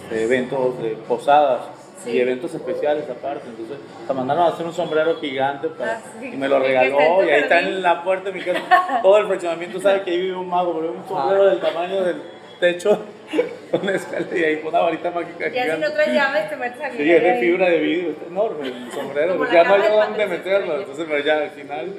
[0.01, 1.61] este, eventos de posadas
[2.05, 2.11] Sí.
[2.11, 3.43] y eventos especiales aparte.
[3.49, 6.29] Entonces, me mandaron a hacer un sombrero gigante para- Ah, sí.
[6.33, 8.61] y me lo Y que regaló y ahí está en la puerta de mi casa.
[9.01, 12.03] Todo el fraccionamiento sabe que ahí vive un mago, pero es un sombrero del tamaño
[12.03, 12.21] del
[12.59, 12.99] techo
[13.71, 15.77] con una escalera y ahí con una varita mágica si gigante.
[15.87, 18.91] no traes llaves te metes a Sí, es de fibra de vidrio, está enorme el
[18.93, 19.43] sombrero.
[19.43, 21.91] La ya no hay dónde meterlo, entonces pero ya al final.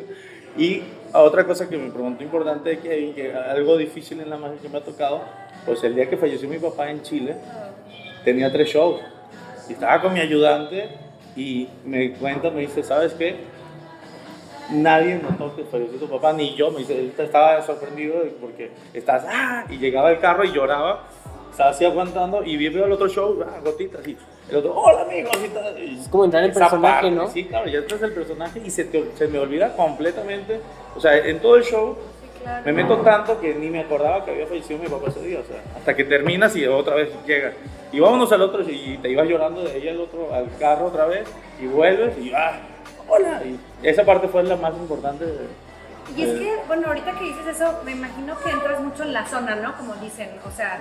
[0.56, 4.56] Y otra cosa que me preguntó importante de Kevin, que algo difícil en la magia
[4.62, 5.20] que me ha tocado,
[5.66, 7.36] pues el día que falleció mi papá en Chile,
[8.24, 9.00] tenía tres shows.
[9.68, 10.88] Y estaba con mi ayudante
[11.36, 13.36] y me cuenta, me dice, ¿sabes qué?
[14.70, 16.70] Nadie notó que falleció tu papá, ni yo.
[16.72, 21.04] Me dice, estaba sorprendido porque estás, ah, y llegaba el carro y lloraba.
[21.50, 24.14] Estaba así aguantando y vi el otro show, ah, gotitas, y
[24.50, 25.78] el otro, hola amigos, y tal.
[25.82, 27.28] y Es como entrar en esa personaje, parte, ¿no?
[27.28, 30.60] Sí, claro, ya entras en el personaje y se, te- se me olvida completamente.
[30.94, 31.96] O sea, en todo el show
[32.46, 32.62] claro.
[32.64, 35.44] me meto tanto que ni me acordaba que había fallecido mi papá ese día, o
[35.44, 37.52] sea, hasta que terminas y otra vez llega.
[37.92, 41.06] Y vámonos al otro y te ibas llorando de ahí al otro, al carro otra
[41.06, 41.26] vez
[41.60, 42.58] y vuelves y ah,
[43.08, 43.40] hola.
[43.44, 45.24] Y esa parte fue la más importante.
[45.24, 45.66] de-
[46.16, 49.26] Y es que, bueno, ahorita que dices eso, me imagino que entras mucho en la
[49.26, 49.76] zona, ¿no?
[49.76, 50.78] Como dicen, o sea,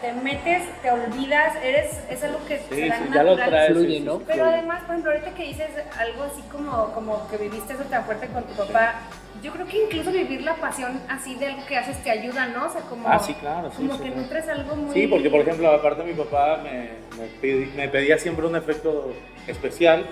[0.00, 3.50] te metes, te olvidas, eres, es algo que Sí, se da sí, ya lo natural.
[3.50, 3.72] traes.
[3.72, 4.16] Fluye, sí, sí, ¿no?
[4.18, 7.82] sí, Pero además, por ejemplo, ahorita que dices algo así como, como que viviste eso
[7.84, 8.94] tan fuerte con tu papá,
[9.42, 12.66] yo creo que incluso vivir la pasión así de algo que haces te ayuda, ¿no?
[12.66, 14.94] O sea, como, Ah, sí, claro, sí, como sí, que nutres algo muy...
[14.94, 19.12] Sí, porque por ejemplo, aparte mi papá me, me, pedí- me pedía siempre un efecto
[19.46, 20.06] especial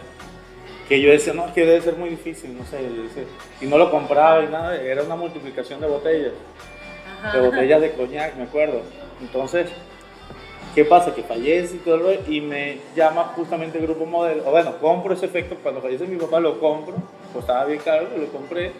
[0.89, 2.81] que yo decía, no, que debe ser muy difícil, no sé,
[3.61, 6.33] y no lo compraba y nada, era una multiplicación de botellas,
[7.23, 7.39] Ajá.
[7.39, 8.83] de botellas de coñac, me acuerdo.
[9.21, 9.71] Entonces,
[10.75, 11.15] ¿qué pasa?
[11.15, 15.15] Que fallece y todo lo y me llama justamente el grupo modelo, o bueno, compro
[15.15, 16.95] ese efecto, cuando fallece mi papá lo compro,
[17.33, 18.73] costaba bien caro, lo compré,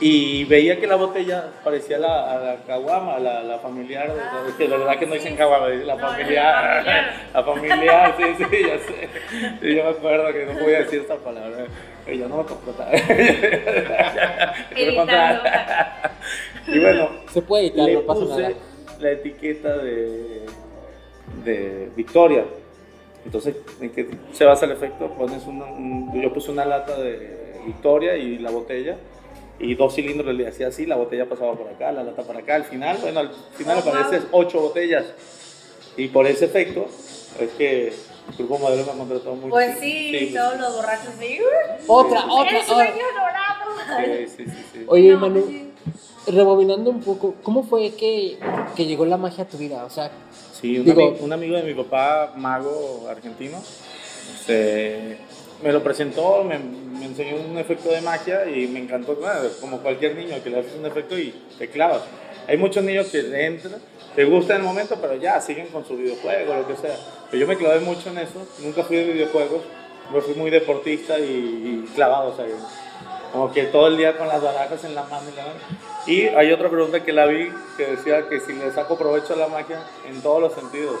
[0.00, 4.54] y veía que la botella parecía la, a la caguama, la, la familiar, Ah, es
[4.54, 5.38] que la verdad que no dicen sí.
[5.38, 6.84] caguama, dicen la No, familiar,
[7.34, 9.08] la familiar, sí, sí, ya sé.
[9.66, 11.64] Y yo me acuerdo que no podía decir esta palabra,
[12.06, 12.90] y yo no me comportaba.
[16.66, 18.54] Y bueno, Se puede editar, le no pasa puse nada.
[19.00, 20.42] la etiqueta de,
[21.44, 22.44] de Victoria.
[23.24, 25.08] Entonces, ¿en qué se basa el efecto?
[25.14, 28.96] Pones una, un- yo puse una lata de Victoria y la botella
[29.60, 32.54] y dos cilindros le hacía así, la botella pasaba por acá, la lata para acá.
[32.56, 35.04] Al final, bueno, al final apareces ocho botellas
[35.96, 36.86] y por ese efecto
[37.40, 39.50] es que el grupo modelo me contrató mucho.
[39.50, 41.38] Pues sí, todos los borrachos sí.
[41.86, 42.74] Otra, otra, ¡El otra.
[42.74, 44.04] sueño dorado!
[44.26, 44.84] Sí, sí, sí, sí.
[44.86, 45.70] Oye, No, Manu, sí.
[46.26, 48.38] rebobinando un poco, ¿cómo fue que,
[48.76, 49.84] que llegó la magia a tu vida?
[49.84, 50.10] O sea,
[50.60, 53.58] Sí, un, Digo- ami- un amigo de mi papá, mago argentino,
[54.40, 55.18] este,
[55.62, 59.18] me lo presentó, me, me enseñó un efecto de magia y me encantó,
[59.60, 62.02] como cualquier niño que le haces un efecto y te clavas.
[62.46, 63.80] Hay muchos niños que entran,
[64.14, 66.96] te gusta en el momento, pero ya siguen con su videojuego, lo que sea.
[67.30, 69.62] Pero yo me clavé mucho en eso, nunca fui de videojuegos,
[70.12, 71.22] yo fui muy deportista y,
[71.84, 72.36] y clavado, o
[73.32, 75.58] como que todo el día con las barajas en la mano y la mano.
[76.06, 79.36] Y hay otra pregunta que la vi que decía que si le saco provecho a
[79.36, 81.00] la magia en todos los sentidos.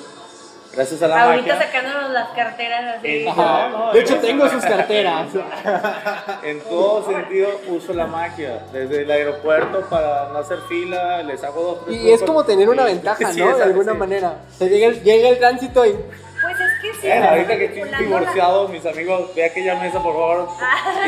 [0.74, 1.66] Gracias a la Ahorita magia.
[1.66, 3.26] sacándonos las carteras así.
[3.26, 3.90] Ajá.
[3.92, 5.26] de hecho tengo sus carteras.
[6.44, 8.62] En todo sentido uso la magia.
[8.72, 12.68] Desde el aeropuerto para no hacer fila, les hago dos, tres Y es como tener
[12.68, 13.56] una ventaja, sí, ¿no?
[13.56, 13.98] De alguna sí.
[13.98, 14.34] manera.
[14.56, 17.06] Se llega el, llega el tránsito y Pues es que sí.
[17.08, 20.48] Eh, ahorita que estoy la- divorciado, mis amigos, ve aquella mesa, por favor.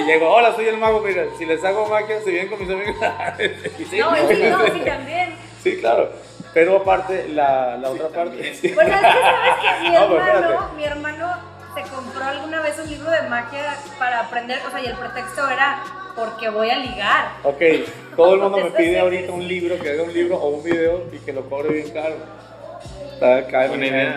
[0.00, 2.70] Y llego, hola, soy el mago, mira, si les hago magia, se vienen con mis
[2.70, 2.96] amigos.
[3.90, 5.34] Sí, No, sí, no, sí también.
[5.62, 6.10] Sí, claro.
[6.52, 8.54] Pero aparte, la, la otra parte.
[8.54, 8.72] sí.
[8.74, 11.28] Bueno, es que sabes que mi No, pero hermano, mi hermano
[11.74, 15.48] se compró alguna vez un libro de magia para aprender, o sea, y el pretexto
[15.48, 15.82] era
[16.16, 17.28] porque voy a ligar.
[17.44, 17.62] Ok,
[18.16, 21.04] todo el mundo me pide ahorita un libro, que haga un libro o un video
[21.12, 22.16] y que lo cobre bien caro.
[23.12, 23.46] Está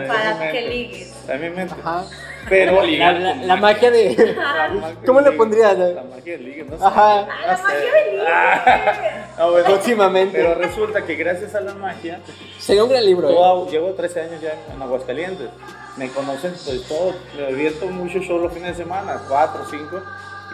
[0.08, 1.10] Para que ligues.
[1.10, 1.76] Está en mi mente.
[1.80, 2.06] Ajá.
[2.50, 4.36] Pero La, la- la magia de.
[4.36, 5.78] La ¿Cómo le pondrías?
[5.78, 6.84] La magia del ligue, no sé.
[6.84, 7.20] Ajá.
[7.22, 9.12] ¡Ah, la magia del ligue!
[9.38, 10.38] No, bueno, Próximamente.
[10.38, 12.20] Pero resulta que gracias a la magia,
[12.60, 13.30] Sería un gran libro.
[13.30, 13.72] ¿eh?
[13.72, 15.50] llevo 13 años ya en Aguascalientes.
[15.98, 20.02] Me conocen pues todo, me divierto mucho show los fines de semana, 4, 5.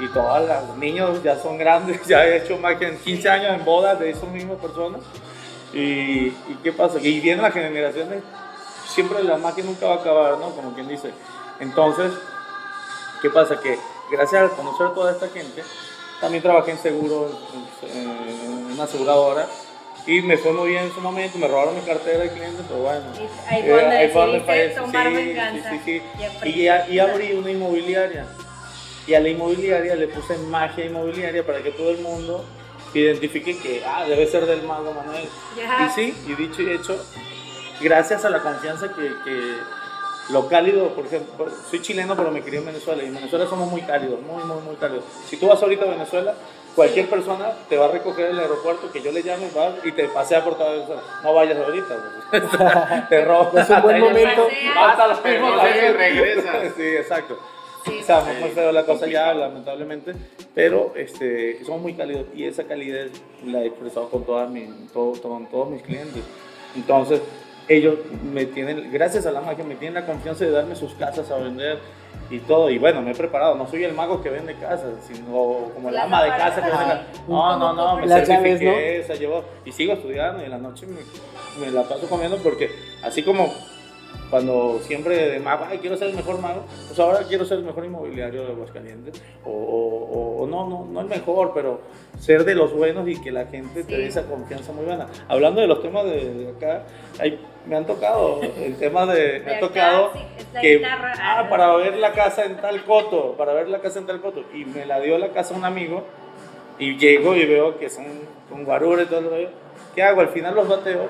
[0.01, 3.65] Y todos los niños ya son grandes, ya he hecho magia en 15 años en
[3.65, 5.01] bodas de esas mismas personas.
[5.73, 6.99] Y, ¿y qué pasa?
[6.99, 8.23] Y vienen las generaciones,
[8.87, 10.49] siempre la magia nunca va a acabar, ¿no?
[10.51, 11.11] Como quien dice.
[11.59, 12.11] Entonces,
[13.21, 13.59] ¿qué pasa?
[13.59, 13.77] Que
[14.11, 15.63] gracias a conocer a toda esta gente,
[16.21, 17.29] también trabajé en seguro,
[17.83, 19.47] en, una aseguradora,
[20.05, 22.79] y me fue muy bien en su momento, me robaron mi cartera de clientes, pero
[22.81, 23.01] bueno.
[23.15, 25.69] Y ahí fue donde Eh, fue donde decidiste tomar Sí, venganza.
[25.71, 26.01] sí, sí,
[26.45, 26.49] Y.
[26.61, 28.25] Y, a- y abrí una inmobiliaria.
[29.05, 32.45] Y a la inmobiliaria le puse magia inmobiliaria para que todo el mundo
[32.93, 35.27] identifique que ah, debe ser del mago Manuel.
[35.57, 35.85] Ya.
[35.85, 36.97] Y sí, y dicho y hecho,
[37.81, 39.53] gracias a la confianza que, que
[40.31, 43.69] lo cálido, por ejemplo, soy chileno pero me crié en Venezuela y en Venezuela somos
[43.71, 45.03] muy cálidos, muy, muy, muy cálidos.
[45.27, 46.35] Si tú vas ahorita a Venezuela,
[46.75, 47.11] cualquier Sí.
[47.11, 50.07] persona te va a recoger en el aeropuerto, que yo le llame, vas y te
[50.07, 51.01] pasea por toda Venezuela.
[51.23, 52.27] No vayas ahorita,
[53.09, 53.57] te roban.
[53.57, 54.47] Es un buen momento.
[54.77, 56.55] Hasta los mismos regresas.
[56.77, 57.37] Sí, exacto.
[57.85, 57.99] Sí.
[58.01, 60.13] O sea, muy, muy feo la cosa ya, lamentablemente,
[60.53, 63.09] pero este, somos muy cálidos y esa calidez
[63.45, 66.21] la he expresado con, todas mi, todo- con todos mis clientes.
[66.75, 67.21] Entonces,
[67.69, 67.99] ellos
[68.33, 71.37] me tienen, gracias a la magia, me tienen la confianza de darme sus casas a
[71.37, 71.77] vender
[72.29, 72.69] y todo.
[72.69, 75.99] Y bueno, me he preparado, no soy el mago que vende casas, sino como la
[75.99, 77.01] La ama de casa que vende.
[77.27, 80.87] No, no, no, me llaves, certifiqué, esa llevo, y sigo estudiando y en la noche
[80.87, 82.71] me, me la paso comiendo porque
[83.03, 83.53] así como
[84.29, 87.63] cuando siempre de mago, ay, quiero ser el mejor mago, pues ahora quiero ser el
[87.63, 89.21] mejor inmobiliario de Aguascalientes.
[89.43, 91.81] O, o- o no, no, no el mejor, pero
[92.19, 94.01] ser de los buenos y que la gente te Sí.
[94.01, 95.07] dé esa confianza muy buena.
[95.27, 96.83] Hablando de los temas de, de acá,
[97.19, 100.19] ay, me han tocado el tema de, me De ha acá, tocado sí,
[100.61, 101.13] que, guitarra.
[101.19, 104.43] ah, para ver la casa en tal coto, para ver la casa en tal coto,
[104.53, 106.03] y me la dio la casa un amigo,
[106.77, 108.05] y llego y veo que son
[108.49, 109.49] con guarura y todo lo rollo.
[109.95, 110.21] ¿Qué hago?
[110.21, 111.07] Al final los bateo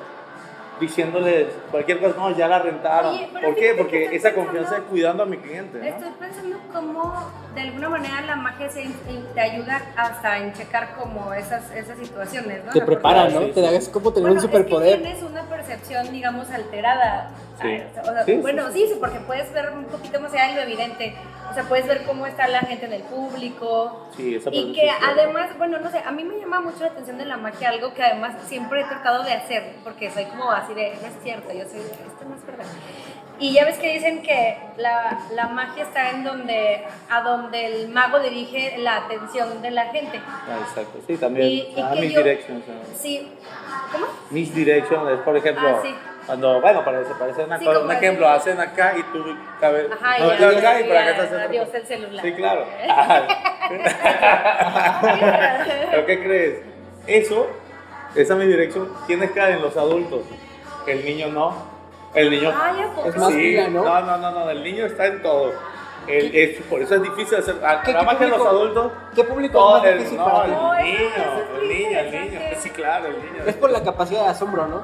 [0.79, 3.15] diciéndoles cualquier cosa, no, ya la rentaron.
[3.15, 3.73] Oye, ¿Por qué?
[3.77, 5.85] Porque esa confianza de cuidando a mi cliente, ¿no?
[5.85, 7.13] Estoy pensando cómo
[7.59, 8.87] de alguna manera la magia se,
[9.33, 12.71] te ayuda hasta en checar como esas, esas situaciones, ¿no?
[12.71, 13.41] Te prepara, ¿no?
[13.41, 13.73] sí, Te sí.
[13.73, 14.89] das como tener Bueno, un superpoder.
[14.93, 17.31] Es que tienes una percepción, digamos, alterada.
[17.61, 17.81] Sí.
[18.01, 18.89] O sea, Sí, bueno, sí.
[18.99, 21.15] porque puedes ver un poquito más allá de lo evidente.
[21.49, 24.07] O sea, puedes ver cómo está la gente en el público.
[24.15, 27.17] Sí, esa Y que además, bueno, no sé, a mí me llama mucho la atención
[27.17, 30.73] de la magia, algo que además siempre he tratado de hacer, porque soy como así
[30.73, 32.65] de, no es cierto, yo soy, esto no es verdad.
[33.39, 37.87] Y ya ves que dicen que la, la magia está en donde, a donde el
[37.89, 40.19] mago dirige la atención de la gente.
[40.27, 41.47] Ah, exacto, sí, también.
[41.47, 42.65] Y- y ah, que mis yo- directions.
[42.67, 42.83] ah.
[42.97, 43.31] Sí,
[43.93, 44.05] ¿cómo?
[44.31, 45.95] Mis directions, por ejemplo, Ah, sí.
[46.25, 49.23] cuando, bueno, parece, parece una Sí, cosa, un ejemplo, hacen acá y tú
[49.61, 52.25] cabes, Ajá, no, y ya, acá y por ya, acá estás adiós el celular.
[52.25, 52.65] Sí, claro.
[55.91, 56.59] ¿Pero qué crees?
[57.07, 57.47] Eso,
[58.15, 60.21] esa mi dirección, tienes cara en los adultos,
[60.87, 61.78] el niño no.
[62.13, 62.85] El niño Ay.
[63.05, 63.83] Es más sí, pila, ¿no?
[63.83, 65.53] no, no, no, no, el niño está en todo.
[66.07, 67.55] El- es- por eso es difícil hacer.
[67.63, 68.91] a- ¿Qué- La qué magia de los adultos.
[69.13, 72.11] ¿Qué público todo es más el- difícil no, para el eso- niño, el niño, el
[72.11, 72.39] niño.
[72.59, 73.43] Sí, claro, el niño.
[73.45, 74.81] Es por la capacidad de asombro, ¿no?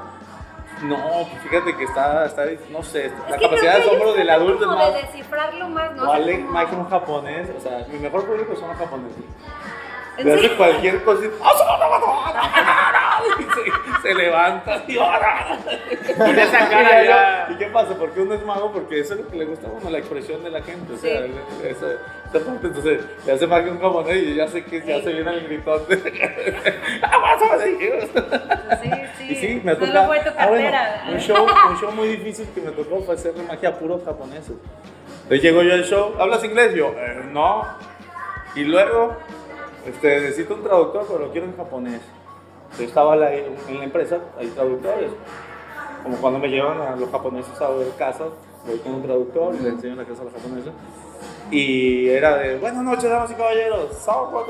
[0.83, 0.97] No,
[1.31, 4.29] pues fíjate que está, está no sé, Es la que capacidad de que asombro del
[4.29, 4.93] adulto es más.
[4.93, 6.03] de descifrarlo más, ¿no?
[6.03, 8.67] No, O sea, Ale- como- más que un japonés, o sea, mi mejor público son
[8.67, 9.23] los japoneses.
[10.17, 11.33] ¿En Le hace cualquier cosita.
[13.27, 13.71] Y
[14.07, 15.57] se, levanta y ¡ah!
[16.17, 17.47] Con esa cara ya.
[17.51, 17.95] ¿Y qué pasa?
[17.97, 20.43] Porque uno es mago, porque eso es lo que le gusta a uno, la expresión
[20.43, 20.93] de la gente.
[20.93, 21.31] O sea, Sí.
[21.67, 25.03] esa, esa parte, entonces le hace magia un japonés y ya sé que ya Sí.
[25.03, 25.81] se viene el gritón.
[28.81, 29.23] Sí, sí.
[29.31, 30.31] Y sí, me tu ah, bueno,
[31.11, 34.55] un, show, un show muy difícil que me tocó fue hacerle magia a puros japoneses.
[35.23, 36.73] Entonces llego yo al show, ¿hablas inglés?
[36.75, 37.65] Yo, "Eh, no.
[38.55, 39.15] Y luego,
[39.87, 42.01] este, necesito un traductor, pero lo quiero en japonés.
[42.77, 45.11] Yo estaba la- en la empresa, hay traductores.
[46.03, 48.27] Como cuando me llevan a los japoneses a ver casas,
[48.67, 50.71] voy con un traductor y le enseño la casa a los japoneses.
[51.51, 54.05] Y era de, buenas noches, damas y caballeros.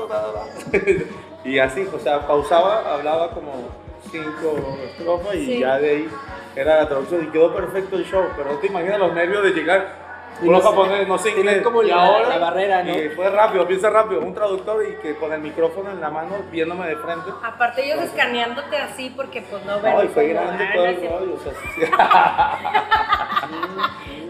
[0.08, 0.24] Ta".
[1.44, 3.52] y así, o sea, pausaba, hablaba como
[4.10, 5.58] cinco estrofas y Sí.
[5.60, 6.08] ya de ahí
[6.56, 8.24] era la traducción y quedó perfecto el show.
[8.36, 10.05] Pero no te imaginas los nervios de llegar.
[10.40, 11.62] Sé, japonés, no sé inglés.
[11.62, 12.96] como y la- ahora, la barrera, ¿no?
[12.96, 14.20] Y fue rápido, piensa rápido.
[14.20, 17.30] Un traductor y que con el micrófono en la mano, viéndome de frente.
[17.42, 19.94] Aparte ellos escaneándote así porque pues no ven.
[19.94, 21.34] No, y fue grande todo el rollo.
[21.34, 21.80] O sea, sí.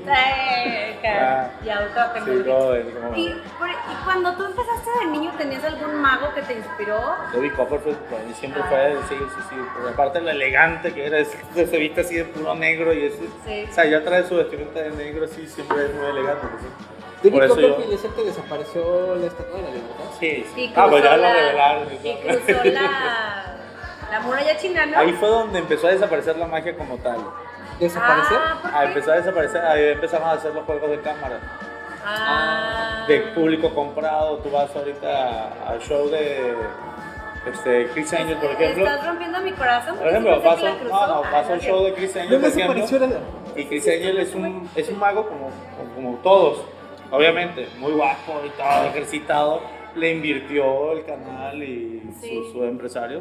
[0.08, 2.44] Ah, y auto Sí, tecnológico.
[2.56, 3.16] todo es como...
[3.16, 6.98] Y, por- y cuando tú empezaste de niño, ¿tenías algún mago que te inspiró?
[7.32, 11.18] David Copperfield para mí siempre fue, sí, sí, sí, porque aparte lo elegante que era,
[11.18, 13.18] es- se viste así de puro negro y eso.
[13.44, 13.66] Sí.
[13.70, 16.46] O sea, ya trae su vestimenta de negro así, siempre es muy elegante.
[16.50, 16.68] pues, sí.
[17.22, 20.04] David Por eso yo- Copperfield es el que desapareció la estatua de la libertad.
[20.20, 20.60] Sí, sí.
[20.64, 21.88] Y Ah, pues ya lo la- revelaron.
[22.02, 23.56] y Y cruzó la,
[24.12, 24.98] la muralla china, ¿no?
[24.98, 27.18] Ahí fue donde empezó a desaparecer la magia como tal.
[27.80, 28.38] ¿Desaparecer?
[28.40, 31.38] Ah, ¿por Ah, empezó a desaparecer, ahí empezaron a hacer los juegos de cámara.
[32.04, 33.04] Ah.
[33.08, 36.54] De público comprado, tú vas ahorita al show de
[37.50, 38.84] este, Chris Angel, por ejemplo.
[38.86, 39.96] Estás rompiendo mi corazón.
[39.96, 41.62] Por ejemplo, la no, no, Ah, el ok.
[41.62, 42.30] show de Chris Angel.
[42.30, 43.20] ¿Dónde por ejemplo, desapareció
[43.54, 43.60] la.?
[43.60, 45.50] Y Chris Angel es un, es un mago como,
[45.94, 46.62] como todos,
[47.10, 49.60] obviamente, muy guapo y todo, ejercitado.
[49.94, 52.42] Le invirtió el canal y Sí.
[52.46, 53.20] su, su empresario.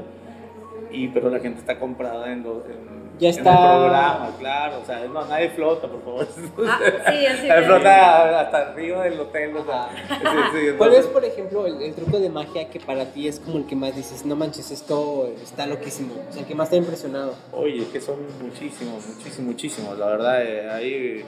[0.91, 4.79] Y, pero la gente está comprada en, lo- en, Ya en está- el programa, claro.
[4.81, 6.27] O sea, no, nadie flota, por favor.
[6.67, 6.79] Ah,
[7.11, 9.55] sí, así Nadie flota hasta arriba del hotel.
[9.55, 13.05] O sea, sí, sí, ¿Cuál es, por ejemplo, el, el truco de magia que para
[13.05, 16.13] ti es como el que más dices, no manches, esto está loquísimo?
[16.29, 17.35] O sea, el que más te ha impresionado.
[17.53, 19.97] Oye, es que son muchísimos, muchísimos, muchísimos.
[19.97, 21.25] La verdad, eh, hay,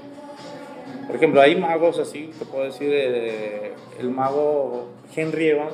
[1.05, 5.73] por ejemplo, hay magos así, te puedo decir, eh, el mago Henry Evans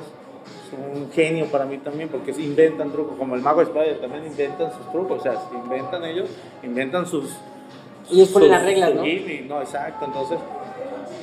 [0.74, 4.90] un genio para mí también, porque inventan trucos, como el mago Spider también inventan sus
[4.92, 6.28] trucos, o sea, se inventan ellos,
[6.62, 7.30] inventan sus...
[8.10, 9.02] Ellos ponen sus- las reglas, ¿no?
[9.04, 10.38] gimmicks, no, exacto, entonces...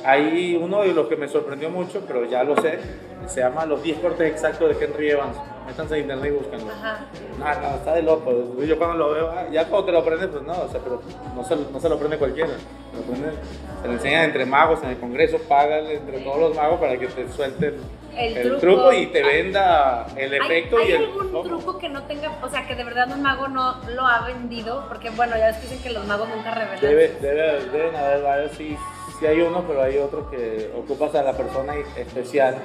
[0.04, 2.80] Hay uno de los que me sorprendió mucho, pero ya lo sé,
[3.28, 5.36] se llama Los 10 cortes exactos de Henry Evans.
[5.64, 6.72] Métanse en internet y búsquenlo.
[6.72, 7.04] Ajá.
[7.38, 8.32] No, no, está de loco.
[8.64, 11.00] Yo cuando lo veo, ah, ya cuando te lo aprendes, pues no, o sea, pero
[11.36, 12.48] no se, no se lo aprende cualquiera.
[12.50, 13.38] Se lo, aprende-
[13.80, 17.06] se lo enseñan entre magos en el congreso, págale entre todos los magos para que
[17.06, 17.76] te suelten
[18.16, 18.60] El el, truco.
[18.60, 18.92] truco.
[18.92, 21.04] y te venda el ¿Hay, efecto hay y el.
[21.04, 21.48] algún loco.
[21.48, 24.84] truco que no tenga, o sea, que de verdad un mago no lo ha vendido?
[24.88, 26.80] Porque, bueno, ya ves que dicen que los magos nunca revelan.
[26.80, 28.76] Debe, debe, deben haber varios, sí,
[29.18, 32.56] sí hay uno, pero hay otro que ocupas a la persona especial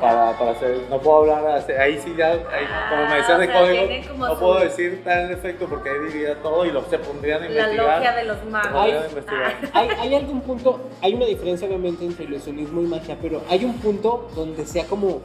[0.00, 0.82] para, para hacer.
[0.90, 4.34] No puedo hablar, ahí sí ya, ahí, como me decías de Ah, sea, código, no
[4.34, 7.50] su- puedo decir tal efecto porque ahí diría todo y lo se pondrían a La
[7.50, 7.96] investigar.
[7.98, 8.88] logia de los magos.
[9.10, 9.56] Investigar.
[9.72, 13.74] ¿Hay, hay algún punto, hay una diferencia obviamente entre ilusionismo y magia, pero hay un
[13.74, 15.20] punto donde sea como,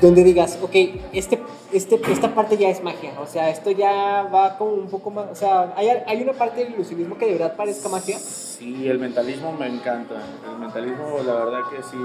[0.00, 0.74] donde digas, ok,
[1.12, 1.40] este,
[1.72, 5.26] este, esta parte ya es magia, o sea, esto ya va como un poco más,
[5.30, 8.18] o sea, hay, hay una parte del ilusionismo que de verdad parezca magia.
[8.18, 10.14] Sí, el mentalismo me encanta.
[10.48, 11.96] El mentalismo, la verdad que sí,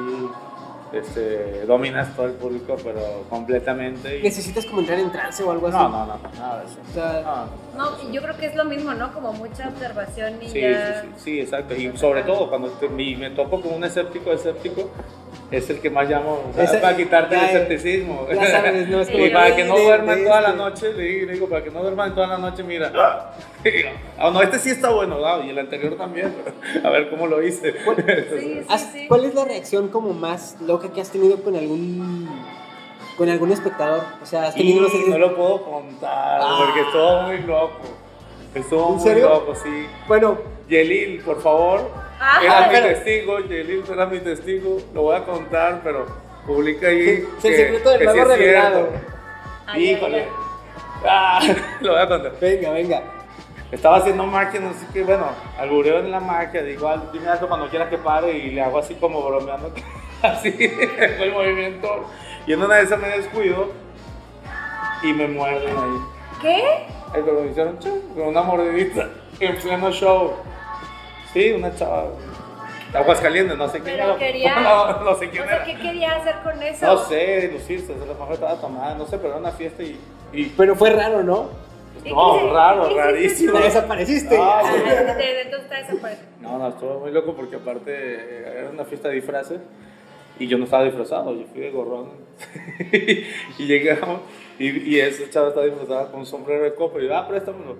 [0.93, 4.19] este, dominas todo el público, pero completamente.
[4.19, 5.77] y- Necesitas como entrar en trance o algo así.
[5.77, 6.77] No, no, no, nada de eso.
[6.89, 7.47] O sea,
[7.77, 9.13] No, No, y yo creo que es lo mismo, ¿no?
[9.13, 11.01] Como mucha observación y Sí, ya.
[11.01, 11.75] sí, sí, sí, exacto.
[11.75, 14.89] Y sobre todo cuando te- mi- me topo con un escéptico, escéptico,
[15.49, 18.27] es el que más llamo o sea, Ese- para quitarte el ya, escepticismo.
[18.33, 20.57] ya sabes, no es como y para que no duerman toda la este.
[20.57, 22.91] noche, le digo, para que no duerman toda la noche, mira.
[24.19, 26.33] Ah, no, este sí está bueno, ah, y el anterior también.
[26.85, 27.73] A ver cómo lo hice.
[27.73, 29.07] Sí, ¿has- sí, sí.
[29.09, 32.29] ¿Cuál es la reacción como más loca que has tenido con algún,
[33.17, 34.03] con algún espectador?
[34.21, 36.63] O sea, has tenido, Y no lo puedo contar Ah.
[36.65, 37.79] porque estuvo muy loco.
[38.55, 39.29] Estuvo ¿En muy serio?
[39.29, 39.85] loco, sí.
[40.07, 40.37] bueno,
[40.69, 41.91] Yelil, por favor.
[42.19, 44.77] Ah, era mi pero- testigo, Yelil era mi testigo.
[44.93, 46.05] Lo voy a contar, pero
[46.45, 47.17] publica ahí.
[47.17, 48.89] Sí, sí, el secreto del que mago sí revelado.
[49.67, 50.17] Ay, Híjole.
[50.17, 51.05] ay, ay.
[51.05, 51.39] Ah,
[51.81, 52.31] lo voy a contar.
[52.39, 53.01] venga, venga.
[53.71, 55.27] Estaba haciendo magia, no sé qué, bueno,
[55.59, 58.77] albureo en la magia, digo, "Al- dime algo cuando quieras que pare y le hago
[58.79, 59.73] así como bromeando,
[60.23, 62.05] así, fue el movimiento.
[62.47, 63.71] Y en una de esas me descuido
[65.03, 65.99] y me muerden ahí.
[66.41, 66.63] ¿Qué?
[67.13, 69.09] Ahí pero me hicieron con una mordidita
[69.41, 70.33] en pleno show.
[71.33, 72.09] Sí, una chava.
[72.93, 74.17] Aguascalientes, no sé quién Pero era.
[74.17, 74.55] quería.
[74.61, 75.65] No, no sé quién o sea, era.
[75.65, 76.85] ¿qué quería hacer con eso?
[76.85, 79.99] No sé, lucirse, a lo mejor estaba tomada, no sé, pero era una fiesta y.
[80.33, 81.49] y Pero fue raro, ¿no?
[82.05, 83.57] ¿Y no, qué- raro, qué rarísimo.
[83.57, 84.35] Te desapareciste.
[84.35, 84.41] Sí.
[84.83, 86.27] de- de- de- entonces está desaparecido.
[86.41, 89.59] No, no, estuvo muy loco porque aparte eh, era una fiesta de disfraces
[90.39, 92.11] y yo no estaba disfrazado, yo fui de gorrón.
[93.57, 94.21] y llegamos
[94.59, 97.75] y, y ese chavo estaba disfrazado con un sombrero de copa y yo, ah, préstamelo.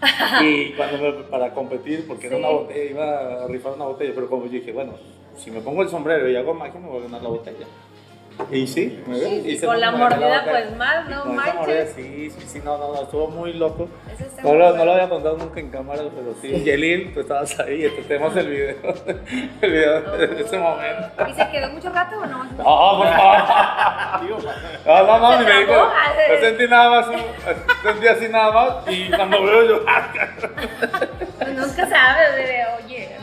[0.42, 4.28] y cuando me, para competir, porque era una botella, iba a rifar una botella, pero
[4.28, 4.94] como yo dije, bueno,
[5.36, 7.66] si me pongo el sombrero y hago magia, me voy a ganar la botella.
[8.50, 11.54] Y sí, Sí, hice con la mordida, pues, más, Y no manches.
[11.56, 13.88] mordida, sí, sí, sí, no, no, no, estuvo muy loco.
[14.18, 16.48] Está No lo, no lo había contado nunca en cámara, pero sí.
[16.64, 18.76] Yelil, tú estabas ahí, este, tenemos el video,
[19.60, 21.08] el video de ese momento.
[21.28, 22.44] ¿Y se quedó mucho rato o no?
[22.58, 23.38] No, por favor.
[24.86, 25.72] No, no, no, ni me dijo.
[25.72, 27.06] Yo sentí nada más,
[27.82, 29.84] sentí así nada más, y cuando veo yo,
[31.38, 32.30] Pues nunca sabes,
[32.84, 33.16] oye.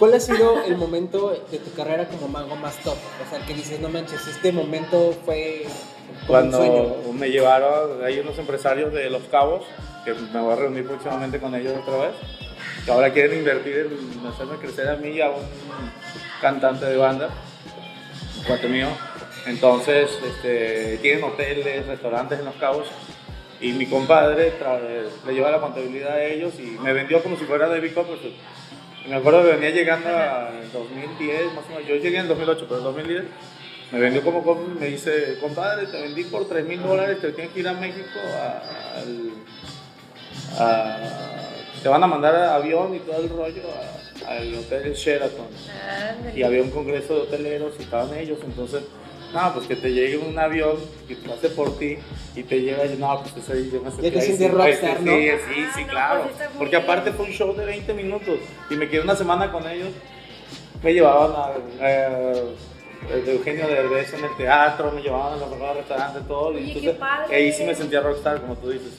[0.00, 2.96] ¿Cuál ha sido el momento de tu carrera como mago más top?
[2.96, 5.66] O sea, que dices, no manches, este momento fue
[6.26, 6.84] como un sueño.
[6.88, 9.62] cuando me llevaron, hay unos empresarios de Los Cabos,
[10.06, 12.12] que me voy a reunir próximamente con ellos otra vez,
[12.82, 15.44] que ahora quieren invertir en hacerme crecer a mí y a un
[16.40, 17.28] cantante de banda,
[18.38, 18.88] un cuate mío.
[19.44, 22.88] Entonces, este, tienen hoteles, restaurantes en Los Cabos.
[23.60, 24.54] Y mi compadre
[25.26, 28.34] le lleva la contabilidad a ellos y me vendió como si fuera David Copperfield.
[29.08, 31.86] Me acuerdo que venía llegando en 2010, más o menos.
[31.88, 33.24] Yo llegué en 2008, pero en 2010
[33.92, 37.52] me vendió como, como- me dice, compadre, te vendí por 3 mil dólares, te tienes
[37.52, 38.06] que ir a México
[38.38, 39.30] a- al-
[40.58, 40.98] a-
[41.82, 43.62] te van a mandar a avión y todo el rollo
[44.26, 45.46] a- al hotel Sheraton.
[46.36, 48.82] Y había un congreso de hoteleros y estaban ellos, entonces,
[49.32, 50.76] no, pues que te llegue un avión
[51.06, 51.98] que pase por ti
[52.34, 55.04] y te llega y no, pues ese yo me sentí te sientes sí, rockstar, sí,
[55.04, 55.12] ¿no?
[55.12, 56.22] Sí, sí, Ah, sí, no, claro.
[56.36, 58.38] pues Porque aparte fue un show de 20 minutos
[58.70, 59.88] y me quedé una semana con ellos.
[60.82, 62.44] Me llevaban a, eh,
[63.24, 66.48] de Eugenio Derbez en el teatro, me llevaban a los mejores restaurantes, todo.
[66.48, 67.36] Oye, y qué entonces, padre.
[67.36, 68.98] ahí sí me sentía rockstar, como tú dices.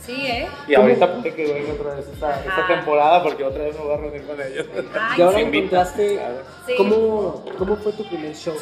[0.00, 0.48] Sí, ¿eh?
[0.66, 3.96] Y ahorita puede que venga otra vez esta, temporada porque otra vez me voy a
[3.98, 4.66] reunir con ellos.
[4.98, 5.44] Ay, Y ahora sí.
[5.44, 6.34] encontraste, Claro.
[6.66, 6.74] Sí.
[6.76, 8.54] ¿cómo, ¿cómo fue tu primer show?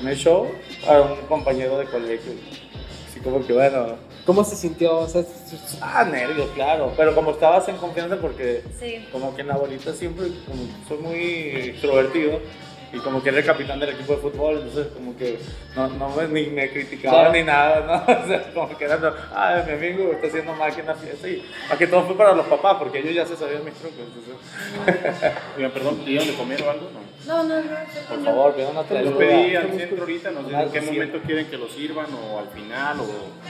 [0.00, 0.46] En el show
[0.88, 2.32] a un compañero de colegio.
[3.10, 3.96] Así como que bueno.
[4.24, 4.98] ¿Cómo se sintió?
[4.98, 5.22] O sea,
[5.80, 6.92] Ah, nervios, claro.
[6.96, 9.06] Pero como estabas en confianza porque Sí.
[9.10, 11.24] como que en la bolita siempre como soy muy
[11.70, 12.38] extrovertido
[12.92, 15.38] y como que era el capitán del equipo de fútbol, entonces como que
[15.74, 17.32] no, no me, ni me criticaban Claro.
[17.38, 18.14] ni nada, ¿no?
[18.24, 21.26] O sea, como que era, ah, mi amigo está haciendo mal que en la fiesta
[21.28, 23.98] y a que todo fue para los papás porque ellos ya se sabían mis trucos,
[23.98, 26.82] entonces, Oigan, perdón, ¿te dieron de comer o algo?
[26.92, 27.17] No.
[27.28, 27.62] No, no, no.
[28.08, 29.18] por favor, pidan una Yo ayuda.
[29.18, 32.48] pedí al centro ahorita, no sé en qué momento quieren que lo sirvan o al
[32.48, 33.04] final o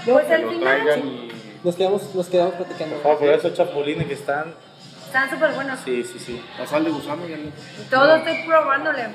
[0.05, 1.09] Pues que lo final, traigan sí.
[1.09, 1.61] y...
[1.67, 2.95] nos quedamos, nos quedamos platicando.
[2.97, 4.53] Por favor, por esos chapulines que están,
[5.07, 5.79] Están súper buenos.
[5.85, 6.43] sí, sí, sí.
[6.59, 7.45] La sal de gusano ya no.
[7.45, 9.09] Y Todo estoy probándole.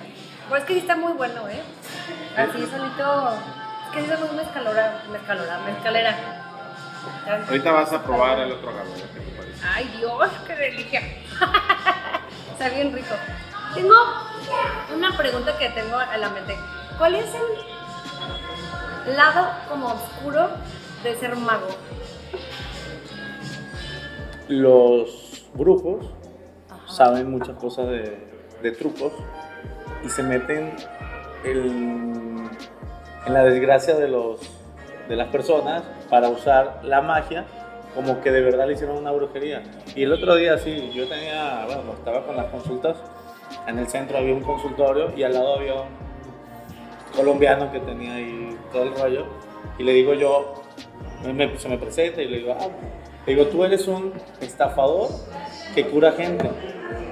[0.47, 1.61] Pues es que sí está muy bueno, ¿eh?
[2.37, 3.33] Así solito.
[3.33, 6.17] Es que sí somos una escalora, una escalora, una escalera.
[7.47, 9.59] Ahorita vas a probar el otro agave, ¿qué te parece?
[9.73, 11.01] Ay, Dios, qué delicia.
[12.53, 13.13] Está bien rico.
[13.73, 13.95] Tengo
[14.95, 16.55] una pregunta que tengo en la mente.
[16.97, 17.25] ¿Cuál es
[19.07, 20.49] el lado como oscuro
[21.03, 21.67] de ser mago?
[24.47, 26.05] Los brujos
[26.87, 28.27] saben muchas cosas de,
[28.61, 29.13] de trucos
[30.03, 30.75] y se meten
[31.43, 32.49] en,
[33.25, 34.39] en la desgracia de, los,
[35.09, 37.45] de las personas para usar la magia
[37.95, 39.63] como que de verdad le hicieron una brujería.
[39.95, 42.97] Y el otro día sí, yo tenía, bueno, estaba con las consultas,
[43.67, 45.87] en el centro había un consultorio y al lado había un
[47.15, 49.25] colombiano que tenía ahí todo el rollo
[49.77, 50.53] y le digo yo,
[51.33, 52.67] me- se me presenta y le digo, ah,
[53.25, 55.09] le digo, tú eres un estafador
[55.73, 56.49] que cura gente.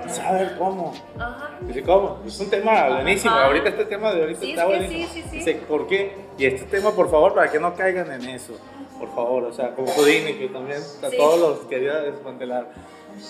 [0.08, 0.94] ¿Sabes cómo?
[1.18, 1.52] Ajá.
[1.62, 2.20] Dice, ¿cómo?
[2.28, 3.34] Es un tema buenísimo.
[3.34, 3.46] Ajá.
[3.46, 5.08] Ahorita este tema de ahorita Sí, está es buenísimo.
[5.08, 5.38] sí, sí, sí.
[5.38, 6.16] Dice, ¿por qué?
[6.38, 8.54] Y este tema, por favor, para que no caigan en eso.
[9.00, 12.68] Por favor, o sea, como Houdini, que también a todos los quería desmantelar.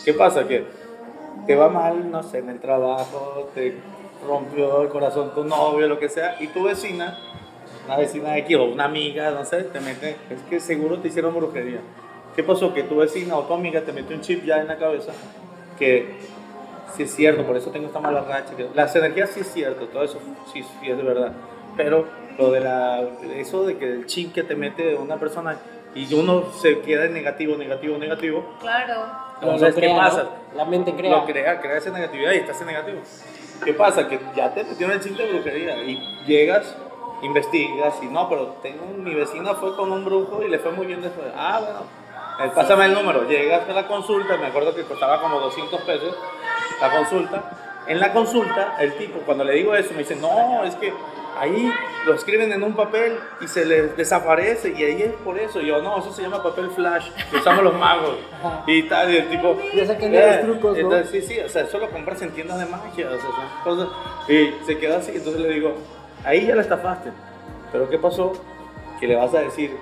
[0.03, 0.47] ¿Qué pasa?
[0.47, 0.65] Que
[1.45, 3.77] te va mal, no sé, en el trabajo, te
[4.25, 7.17] rompió el corazón tu novio, lo que sea, y tu vecina,
[7.85, 11.07] una vecina de aquí o una amiga, no sé, te mete, es que seguro te
[11.07, 11.79] hicieron brujería.
[12.35, 12.73] ¿Qué pasó?
[12.73, 15.11] Que tu vecina o tu amiga te metió un chip ya en la cabeza
[15.77, 16.15] que
[16.95, 18.53] sí es cierto, por eso tengo esta mala racha.
[18.75, 20.19] Las energías sí es cierto, todo eso
[20.53, 21.33] sí, sí es de verdad.
[21.75, 22.05] Pero
[22.37, 23.01] lo de la,
[23.35, 25.57] eso de que el chip que te mete una persona
[25.95, 29.30] y uno se queda en negativo, negativo, negativo, Claro.
[29.41, 29.99] Entonces, lo ¿qué crea, ¿no?
[29.99, 30.25] pasa?
[30.55, 31.11] La mente crea.
[31.11, 32.99] Lo crea, crea esa negatividad y estás en negativo.
[33.63, 34.07] ¿Qué pasa?
[34.07, 36.75] Que ya te metieron el chip de brujería y llegas,
[37.21, 40.87] investigas y no, pero tengo mi vecina fue con un brujo y le fue muy
[40.87, 41.27] bien después.
[41.35, 41.79] Ah, bueno,
[42.43, 43.27] eh, pásame el número.
[43.27, 46.15] Llegas a la consulta, me acuerdo que costaba como 200 pesos
[46.81, 47.43] la consulta.
[47.87, 50.93] En la consulta, el tipo, cuando le digo eso, me dice, no, es que
[51.39, 51.71] ahí
[52.05, 55.61] lo escriben en un papel y se les desaparece y ahí es por eso.
[55.61, 58.17] Y yo, no, eso se llama papel flash, que usamos los magos.
[58.67, 59.57] Y tal, y el tipo...
[59.73, 60.79] Ya sacan de los eh, trucos, ¿no?
[60.79, 63.63] entonces, sí, sí, o sea, eso lo compras en tiendas de magia, o sea, son
[63.63, 63.89] cosas...
[64.27, 65.75] Y se quedó así, entonces le digo,
[66.23, 67.11] ahí ya la estafaste.
[67.71, 68.33] Pero ¿qué pasó?
[68.99, 69.75] Que le vas a decir,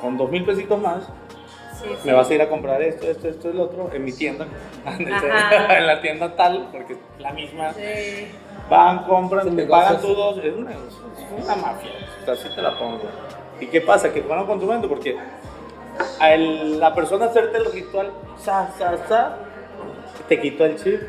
[0.00, 1.08] con dos mil pesitos más,
[1.84, 4.46] Sí, me vas a ir a comprar esto, esto, esto, el otro, en mi tienda,
[4.86, 7.72] en, la tienda tal, porque es la misma.
[7.74, 8.28] Sí.
[8.70, 11.90] Van, compran, te pagan tú dos, es una, es una mafia,
[12.22, 13.02] o sea, así te la pongo.
[13.60, 14.12] ¿Y qué pasa?
[14.12, 15.16] Que fueron con tu mente, porque
[16.20, 19.36] a el- la persona hacerte el ritual, sa, sa, sa,
[20.28, 21.00] te quitó el chip.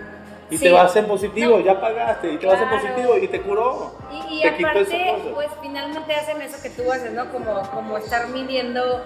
[0.47, 0.65] Y Sí.
[0.65, 1.65] te vas en positivo, No.
[1.65, 2.83] ya pagaste, y te vas en Claro.
[2.83, 3.95] positivo y te curó.
[4.11, 7.31] Y, y te aparte, pues finalmente hacen eso que tú haces, ¿no?
[7.31, 9.01] Como, como estar midiendo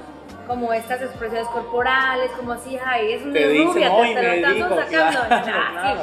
[0.50, 4.54] como estas expresiones corporales, como así, ay, es una te dicen, rubia, te, te lo
[4.54, 5.20] dijo, sacando.
[5.30, 6.02] claro, claro,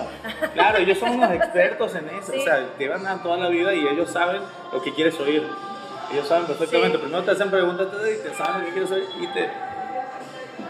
[0.54, 2.38] claro, ellos son unos expertos en eso, Sí.
[2.38, 4.40] o sea, llevan a toda la vida y ellos saben
[4.72, 5.44] lo que quieres oír,
[6.12, 7.02] ellos saben perfectamente, Sí.
[7.02, 9.50] primero te hacen preguntas y te saben lo que quieres oír y te,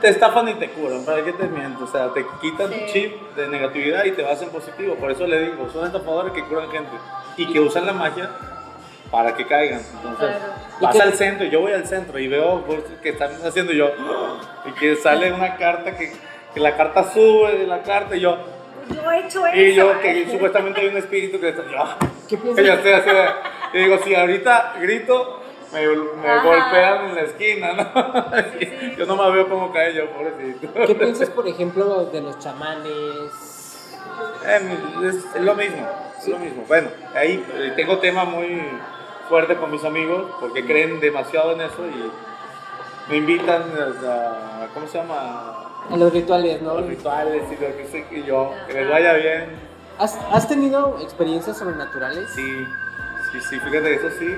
[0.00, 1.84] te estafan y te curan, ¿para qué te miento?
[1.84, 2.80] O sea, te quitan Sí.
[2.86, 4.94] tu chip de negatividad y te vas en positivo.
[4.94, 6.96] Por eso le digo, son estafadores que curan gente
[7.36, 8.30] y que usan la magia
[9.16, 9.80] para que caigan.
[9.94, 10.44] Entonces, Claro.
[10.78, 13.30] ¿Y vas qué- al centro y yo voy al centro y veo pues, que están
[13.46, 13.90] haciendo yo,
[14.66, 16.12] y que sale una carta que,
[16.52, 18.36] que la carta sube de la carta y yo,
[18.90, 19.56] Yo he hecho eso.
[19.56, 20.28] y yo que ¿eh?
[20.30, 22.62] supuestamente hay un espíritu que está, yo, ¿Qué piensas?
[22.66, 25.40] yo estoy así de- y digo, si ahorita grito,
[25.72, 25.86] me,
[26.44, 28.42] golpean en la esquina, ¿no?
[28.58, 28.94] Sí, sí.
[28.98, 30.74] Yo no me veo cómo cae yo, pobrecito.
[30.86, 33.94] ¿Qué piensas, por ejemplo, de los chamanes?
[34.46, 34.60] Eh,
[35.08, 35.88] es, es lo mismo,
[36.18, 36.64] es lo mismo.
[36.68, 38.60] Bueno, ahí eh, tengo tema muy
[39.28, 42.10] fuerte con mis amigos porque creen demasiado en eso y
[43.10, 45.62] me invitan a, ¿cómo se llama?
[45.90, 46.74] A los rituales, A ¿no?
[46.80, 49.50] los rituales y lo que sé que yo, que les vaya bien.
[49.98, 52.28] ¿Has, has tenido experiencias sobrenaturales?
[52.34, 52.66] Sí,
[53.32, 54.36] sí, sí, fíjate, eso sí,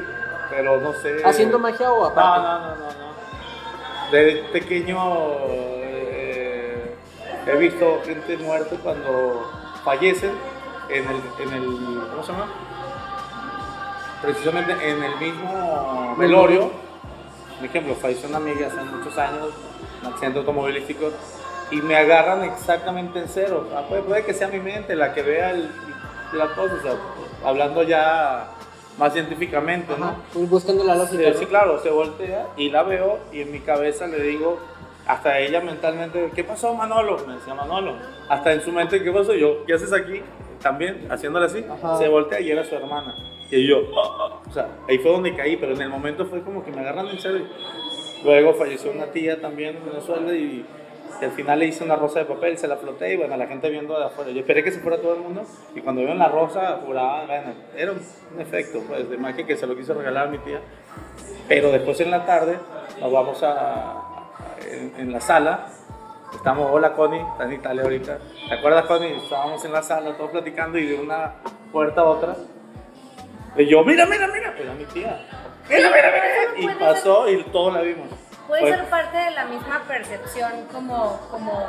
[0.50, 1.22] pero no sé.
[1.24, 2.42] ¿Haciendo magia o No, aparte?
[2.42, 3.08] no, no, no, no.
[4.12, 4.98] De pequeño
[5.48, 6.94] eh,
[7.46, 9.50] he visto gente muerta cuando
[9.84, 10.32] fallecen
[10.90, 12.46] en el, en el, ¿cómo se llama?
[14.22, 16.70] Precisamente en el mismo velorio.
[17.56, 19.48] Por ejemplo, falleció una amiga hace muchos años,
[20.02, 21.10] un accidente automovilístico,
[21.70, 23.66] y me agarran exactamente en cero.
[23.76, 25.68] Ah, puede, puede que sea mi mente la que vea el,
[26.32, 26.92] la cosa, o sea,
[27.44, 28.48] hablando ya
[28.96, 30.06] más científicamente, ¿no?
[30.06, 31.22] Ajá, pues buscando la lógica.
[31.24, 31.38] Sí, ¿no?
[31.38, 34.58] sí, claro, se voltea y la veo y en mi cabeza le digo,
[35.06, 37.18] hasta ella mentalmente, ¿qué pasó Manolo?
[37.26, 37.96] Me decía Manolo.
[38.28, 39.34] Hasta en su mente, ¿qué pasó?
[39.34, 40.22] Yo, ¿qué haces aquí?
[40.62, 41.98] También, haciéndole así, Ajá.
[41.98, 43.14] se voltea y era su hermana.
[43.50, 44.40] Y yo, "Ah, ah".
[44.48, 47.08] o sea, ahí fue donde caí, pero en el momento fue como que me agarran
[47.08, 47.46] en serio.
[48.24, 50.66] Luego falleció una tía también en Venezuela y,
[51.20, 53.46] y al final le hice una rosa de papel, se la floté y bueno, la
[53.46, 54.30] gente viendo de afuera.
[54.30, 55.42] Yo esperé que se fuera todo el mundo
[55.74, 58.00] y cuando vieron la rosa juraban, bueno, era un,
[58.40, 60.60] efecto pues, de magia que se lo quiso regalar a mi tía.
[61.48, 62.58] Pero después en la tarde
[63.00, 64.28] nos vamos a,
[64.70, 65.68] en, en la sala.
[66.34, 68.18] Estamos, hola Connie, está en Italia ahorita.
[68.48, 69.16] ¿Te acuerdas Connie?
[69.16, 71.34] Estábamos en la sala todos platicando y de una
[71.72, 72.36] puerta a otra.
[73.56, 75.20] Y yo, mira, mira, mira, era mi tía.
[75.68, 76.12] Mira, mira,
[76.56, 76.72] mira.
[76.72, 78.08] Y pasó y todos la vimos.
[78.46, 81.20] Puede Fue- ser parte de la misma percepción como...
[81.30, 81.68] como...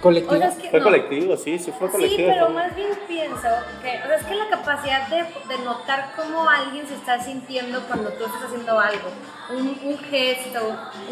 [0.00, 0.34] Colectiva.
[0.34, 0.84] O sea, es que- Fue no.
[0.84, 2.28] colectivo, sí, sí fue Sí, colectivo.
[2.32, 3.48] pero fue- más bien pienso
[3.82, 7.80] que, o sea, es que la capacidad de, de notar cómo alguien se está sintiendo
[7.88, 9.08] cuando tú estás haciendo algo,
[9.50, 10.60] un, un gesto,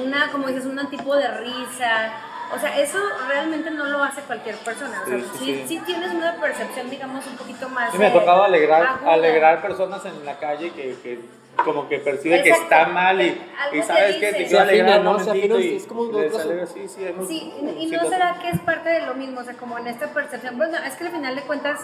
[0.01, 2.13] una, como dices, un tipo de risa,
[2.55, 2.99] o sea, eso
[3.29, 5.03] realmente no lo hace cualquier persona.
[5.05, 7.93] O sea, Sí, sí, sí, sí, tienes una percepción, digamos, un poquito más.
[7.93, 9.13] Sí, me ha eh, tocado alegrar, aguda.
[9.13, 11.21] alegrar personas en la calle que, que
[11.65, 12.75] como que percibe que Exacto.
[12.75, 13.39] está mal y,
[13.73, 15.19] y sabes que te quiero alegrar afina, un ¿no?
[15.19, 18.49] Se momentito afina, y es como alegra, sí, sí, Sí, y- y no será que
[18.51, 21.11] es parte de lo mismo, o sea, como en esta percepción, bueno, es que al
[21.11, 21.81] final de cuentas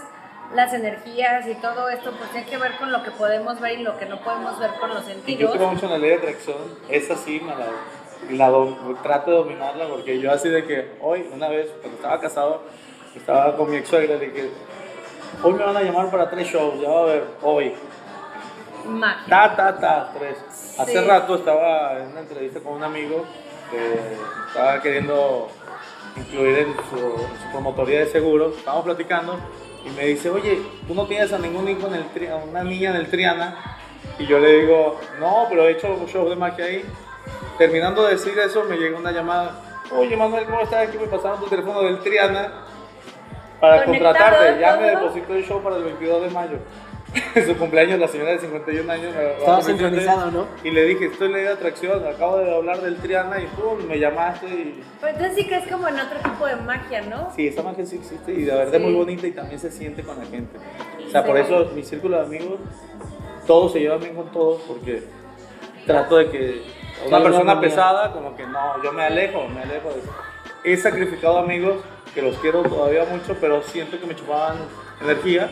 [0.54, 3.82] las energías y todo esto pues tiene que ver con lo que podemos ver y
[3.82, 5.56] lo que no podemos ver con los Y yo sentidos.
[5.56, 6.56] creo mucho en la ley de atracción,
[6.88, 7.52] esa sí me
[8.30, 8.50] la,
[9.02, 12.62] trato de dominarla porque yo así de que hoy, una vez, cuando estaba casado,
[13.14, 14.50] estaba con mi ex suegra, dije,
[15.42, 17.72] hoy me van a llamar para tres shows, ya va a ver, hoy,
[18.86, 19.24] Magia.
[19.28, 20.36] ta, ta, ta, tres.
[20.78, 21.06] Hace Sí.
[21.06, 23.24] rato estaba en una entrevista con un amigo
[23.70, 23.94] que
[24.48, 25.48] estaba queriendo
[26.16, 29.38] incluir en su, en su promotoría de seguros, estábamos platicando
[29.84, 32.62] y me dice, oye, ¿tú no tienes a ningún hijo en el Tri- a una
[32.64, 33.76] niña en el Triana?
[34.18, 36.84] Y yo le digo, no, pero he hecho un show de magia ahí.
[37.58, 39.52] Terminando de decir eso, me llega una llamada,
[39.92, 40.88] oye Manuel, ¿cómo estás?
[40.88, 42.52] Aquí me pasaron tu teléfono del Triana
[43.60, 44.60] para Conectado contratarte.
[44.60, 45.00] Ya me todo.
[45.02, 46.58] depositó el show para el 22 de mayo.
[47.34, 50.46] En su cumpleaños, la señora de 51 años me Estaba sincronizado, ¿no?
[50.64, 53.86] Y le dije, estoy en ley de atracción, acabo de hablar del Triana y pum,
[53.88, 54.82] me llamaste y...
[55.00, 57.32] Pero entonces sí que es como en otro tipo de magia, ¿no?
[57.34, 58.86] Sí, esa magia sí existe y de verdad es Sí.
[58.86, 60.58] muy bonita y también se siente con la gente.
[61.06, 62.58] O sea, por eso mi círculo de amigos,
[63.46, 65.04] todos se llevan bien con todos porque
[65.86, 66.62] trato de que
[67.06, 70.14] una persona pesada, como que no, yo me alejo, me alejo de eso.
[70.64, 71.76] He sacrificado amigos
[72.14, 74.56] que los quiero todavía mucho, pero siento que me chupaban
[75.00, 75.50] energía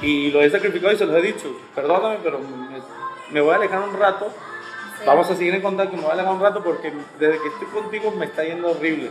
[0.00, 1.48] y lo he sacrificado y se los he dicho.
[1.74, 2.80] Perdóname, pero me,
[3.30, 4.32] me voy a alejar un rato.
[4.98, 5.04] sí.
[5.06, 7.68] Vamos a seguir en contacto, me voy a alejar un rato porque desde que estoy
[7.68, 9.10] contigo me está yendo horrible.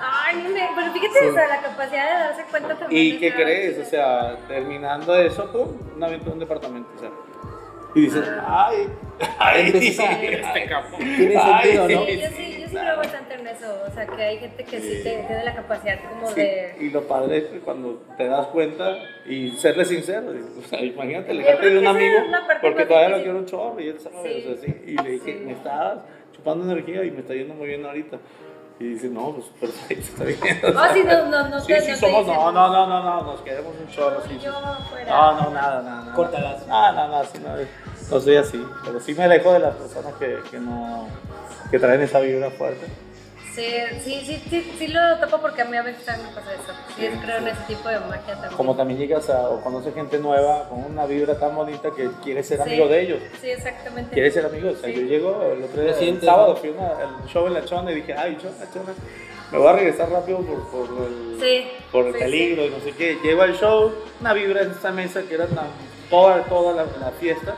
[0.00, 1.26] Ay, me- pero fíjate, Sí.
[1.28, 3.06] o sea, la capacidad de darse cuenta también.
[3.16, 3.74] ¿Y qué crees?
[3.74, 3.86] chido.
[3.86, 6.88] O sea, terminando eso, pum, una venta de un departamento.
[6.96, 7.10] O sea,
[7.94, 8.88] y dices, ay,
[9.38, 11.00] ay, Empiezas a- este cabrón.
[11.00, 12.06] Tiene Ay, sentido, ¿no?
[12.06, 13.82] Sí, yo sí, yo sí creo bastante en eso.
[13.86, 16.74] O sea, que hay gente que sí te- tiene la capacidad como Sí, de.
[16.80, 21.32] y lo padre es que cuando te das cuenta y serle sincero, o sea, imagínate
[21.32, 22.18] creo de un amigo
[22.60, 24.44] porque todavía lo quiero un chorro y él sabe, Sí.
[24.46, 25.44] o sea, sí, y le dije, Sí.
[25.44, 28.18] me estás chupando energía y me está yendo muy bien ahorita.
[28.80, 30.38] Y dice, no, pues perfecto, está bien.
[30.64, 31.60] o sea, sí, no, no, no.
[31.60, 34.44] Sí, sí, no somos, no, no, no, no, no, nos queremos un chorro, sí, sí.
[34.44, 34.52] Yo
[34.88, 35.10] fuera.
[35.10, 36.00] No, no, nada, nada.
[36.02, 36.14] nada.
[36.14, 36.66] Córtalas.
[36.66, 37.56] No, no, no, sí, no,
[38.10, 38.64] no soy así.
[38.84, 41.08] Pero sí me alejo de las personas que, que no.
[41.70, 42.86] que traen esa vibra fuerte.
[43.58, 46.54] Sí, sí, sí, sí, sí lo topo porque a mí a veces también me pasa
[46.54, 46.72] eso.
[46.96, 48.52] Sí, creo en ese tipo de magia también.
[48.56, 52.46] Como también llegas a, o conoces gente nueva con una vibra tan bonita que quieres
[52.46, 52.62] ser Sí.
[52.68, 53.18] amigo de ellos.
[53.40, 54.12] Sí, exactamente.
[54.14, 54.70] Quieres ser amigo.
[54.70, 54.94] O sea, Sí.
[54.94, 58.14] yo llego el otro día, el sábado, fui al show en la chona y dije,
[58.14, 58.92] ay, chona, chona,
[59.50, 62.78] me voy a regresar rápido por, por el, Sí, por el sí, peligro y no
[62.80, 63.18] sé qué.
[63.24, 65.66] Llego al show, una vibra en esta mesa que era tan,
[66.10, 67.56] toda, toda la, la fiesta.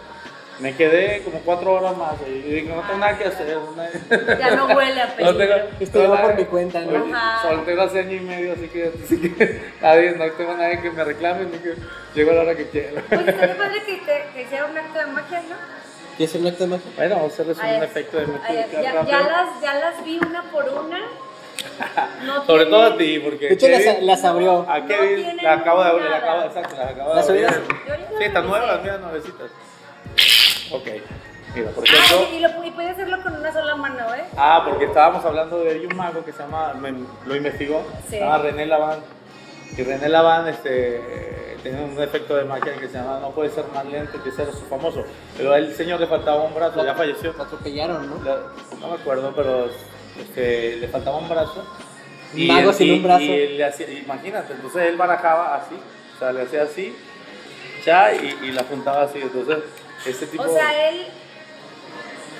[0.60, 3.56] Me quedé como cuatro horas más y dije, no tengo nada que hacer.
[3.56, 5.38] no- Ya no huele a No peligro.
[5.38, 7.02] tengo, Esto va por mi cuenta, ¿no?
[7.04, 7.12] Oye.
[7.42, 11.02] Soltero hace año y medio, así que, así que nadie, no tengo nadie que me
[11.04, 11.74] reclame ni que
[12.14, 13.02] llego a la hora que quiera.
[13.10, 15.56] Oye, estaría padre que, te, que hiciera un acto de magia, ¿no?
[16.16, 16.90] ¿Quieres hacer un acto de magia?
[16.96, 20.04] Bueno, vamos a hacerles Ay, un efecto de ay, música ya, ya las, ya las
[20.04, 20.98] vi una por una.
[22.26, 23.48] No Sobre tienen- todo a ti, porque.
[23.48, 24.66] De hecho, las, las abrió.
[24.68, 27.28] A No Kevin tienen la acabo de abrir, la acabo, exacto, la acabo de ¿Las
[27.30, 27.42] abrir.
[27.46, 27.50] ya
[28.18, 29.50] Sí, están las nuevas, mira, nuevecitas.
[30.72, 30.86] Ok,
[31.54, 32.28] mira, por Ah, ejemplo.
[32.32, 34.24] y, y, lo, y puede hacerlo con una sola mano, ¿eh?
[34.36, 36.94] Ah, porque estábamos hablando de un mago que se llama, me-
[37.26, 38.10] lo investigó, Sí.
[38.10, 39.00] se llama René Laván.
[39.76, 43.64] Y René Laván este, tiene un efecto de magia que se llama no puede ser
[43.74, 45.04] más lento que ser su famoso.
[45.36, 47.32] Pero al señor le faltaba un brazo, ya falleció.
[47.36, 48.24] Lo atropellaron, ¿no?
[48.24, 48.40] La-
[48.80, 49.68] no me acuerdo, pero
[50.20, 51.64] este, le faltaba un brazo.
[52.34, 53.22] Un mago él- sin un brazo.
[53.24, 55.74] Y él le hacía, imagínate, entonces él barajaba así,
[56.14, 56.94] o sea, le hacía así,
[57.84, 59.18] ya, y, y la juntaba así.
[59.20, 59.58] Entonces,
[60.06, 60.42] este tipo.
[60.42, 61.06] O sea, él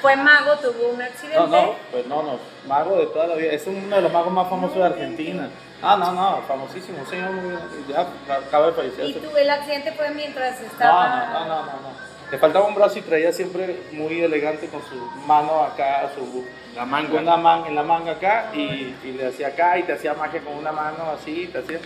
[0.00, 1.38] fue mago, tuvo un accidente.
[1.38, 3.52] no, no, pues no, no, mago de toda la vida.
[3.52, 5.48] Es uno de los magos más famosos de Argentina.
[5.82, 7.58] Ah, no, no, famosísimo, muy
[7.88, 9.04] ya acaba de fallecer.
[9.06, 11.26] Y tu, el accidente fue mientras estaba.
[11.32, 12.10] no, no, no, no, no.
[12.30, 14.94] Le faltaba un brazo y traía siempre muy elegante con su
[15.26, 16.44] mano acá, su
[16.76, 17.18] La manga.
[17.18, 20.54] una en la manga acá y, y le hacía acá y te hacía magia con
[20.54, 21.80] una mano así, te hacía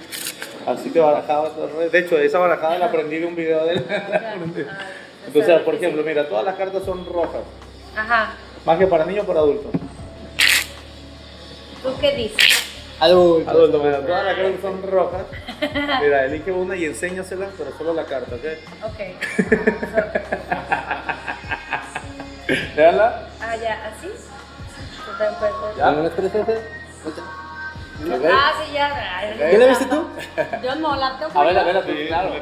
[0.67, 1.49] así te barajaba.
[1.49, 1.91] todo el rollo.
[1.91, 3.87] De hecho, esa barajada la aprendí de un video de él.
[5.27, 5.85] Entonces, por sí.
[5.85, 7.43] ejemplo, mira, todas las cartas son rojas.
[7.97, 8.35] Ajá.
[8.65, 9.71] Magia para niños o para adultos.
[11.83, 12.65] ¿Tú qué dices?
[13.01, 13.51] Adulto.
[13.51, 15.23] Adultos, mira, todas las cartas son rojas.
[16.01, 18.45] Mira, elige una y enséñasela, pero solo la carta, ¿ok?
[18.85, 19.01] Ok.
[22.77, 23.29] Véanla.
[23.41, 24.09] ah, ya, ¿así?
[25.77, 25.91] Ya.
[28.01, 28.17] No.
[28.29, 28.89] Ah, sí, ya.
[29.39, 30.09] ¿Ya la viste tú?
[30.63, 31.41] Yo no, la tengo.
[31.41, 32.35] A ver, a ver, a ver, claro.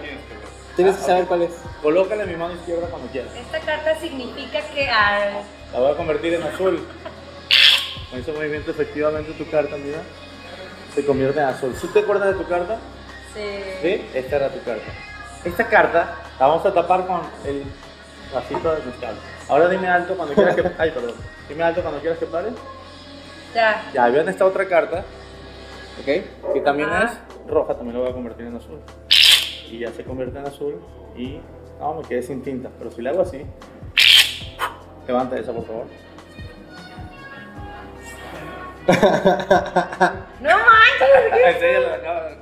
[0.76, 1.50] Tienes que que saber cuál es.
[1.82, 3.32] Colócala en mi mano izquierda cuando quieras.
[3.34, 4.88] Esta carta significa que.
[4.88, 5.42] ah,
[5.72, 6.86] La voy a convertir en azul.
[8.10, 9.98] Con ese movimiento, efectivamente, tu carta, mira,
[10.94, 11.74] se convierte en azul.
[11.80, 12.78] ¿Sí te acuerdas de tu carta?
[13.34, 13.40] sí.
[13.80, 14.92] Sí, esta era tu carta.
[15.44, 17.64] Esta carta la vamos a tapar con el
[18.32, 19.14] vasito de mezcal.
[19.48, 20.70] Ahora dime alto cuando quieras que...
[20.78, 21.14] Ay, perdón.
[21.48, 22.50] Dime alto cuando quieras que pare.
[23.54, 23.82] Ya.
[23.92, 25.04] Ya, vean esta otra carta,
[26.00, 26.52] ¿ok?
[26.54, 27.10] Que también es
[27.48, 28.80] roja, también la voy a convertir en azul.
[29.72, 30.80] Y ya se convierte en azul
[31.16, 31.40] y...
[31.80, 33.44] No, me quedé sin tinta, pero si le hago así...
[35.08, 35.86] Levanta esa, por favor.
[40.42, 41.58] No manches.
[42.02, 42.36] Cámara.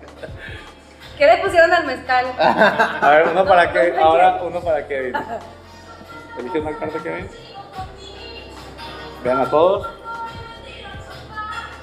[1.17, 2.27] ¿Qué le pusieron al mezcal?
[2.39, 5.15] A ver, uno para No, que, no ahora uno para Kevin.
[6.39, 7.29] Elige una carta, Kevin.
[9.23, 9.87] Vean a todos.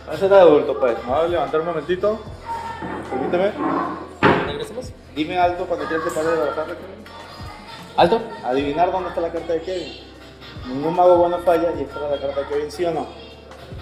[0.05, 0.97] Vamos a ser de adulto, pues.
[1.05, 2.19] Me voy a levantar un momentito.
[3.09, 3.51] Permíteme.
[4.47, 4.91] ¿Regresamos?
[5.18, 7.03] Dime alto cuando quieras que pare de la carta, Kevin.
[7.97, 8.22] ¿Alto?
[8.45, 9.93] Adivinar dónde está la carta de Kevin.
[10.68, 13.07] Ningún mago bueno falla y esta era la carta de Kevin, ¿sí o no?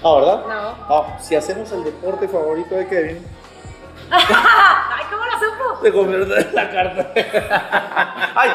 [0.01, 0.45] No, ¿verdad?
[0.47, 0.87] No.
[0.87, 3.27] No, si hacemos el deporte favorito de Kevin,
[4.11, 5.83] Ay, ¿cómo lo supo?
[5.83, 7.11] se convierte en la carta.
[8.35, 8.49] ¡Ay!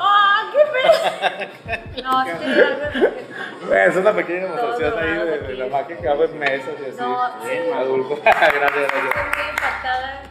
[0.00, 2.02] ¡Ah, qué feo!
[2.02, 3.74] No, algo.
[3.74, 6.96] Es una pequeña demostración ahí de, de la magia que hago en mesas y así.
[6.98, 7.48] No, sí.
[7.50, 8.16] Bien, adulto.
[8.24, 8.82] gracias, gracias.
[8.84, 10.22] Estoy muy impactada.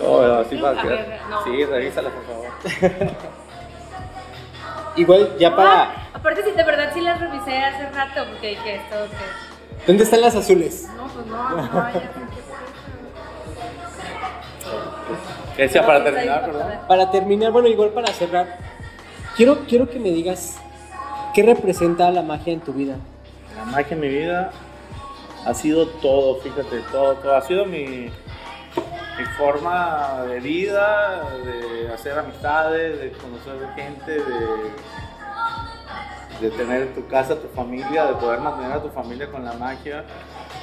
[0.00, 0.82] No, no, sí, Sí, para
[1.28, 1.44] no.
[1.44, 2.46] Sí, revísala, por favor.
[4.96, 5.82] Igual, ya para.
[5.82, 9.86] Ah, aparte, si de verdad sí las revisé hace rato, porque dije esto que.
[9.86, 10.88] ¿Dónde están las azules?
[10.96, 12.10] No, pues no, no, ya
[15.56, 16.66] ¿Qué decía para sí terminar, perdón?
[16.88, 18.58] Para terminar, bueno, igual para cerrar,
[19.36, 20.56] quiero, quiero que me digas
[21.34, 22.96] qué representa la magia en tu vida.
[23.56, 24.52] La magia en mi vida
[25.44, 27.36] ha sido todo, fíjate, todo, todo.
[27.36, 28.10] Ha sido mi,
[29.20, 34.70] mi forma de vida, de hacer amistades, de conocer gente, de,
[36.40, 40.04] de tener tu casa, tu familia, de poder mantener a tu familia con la magia.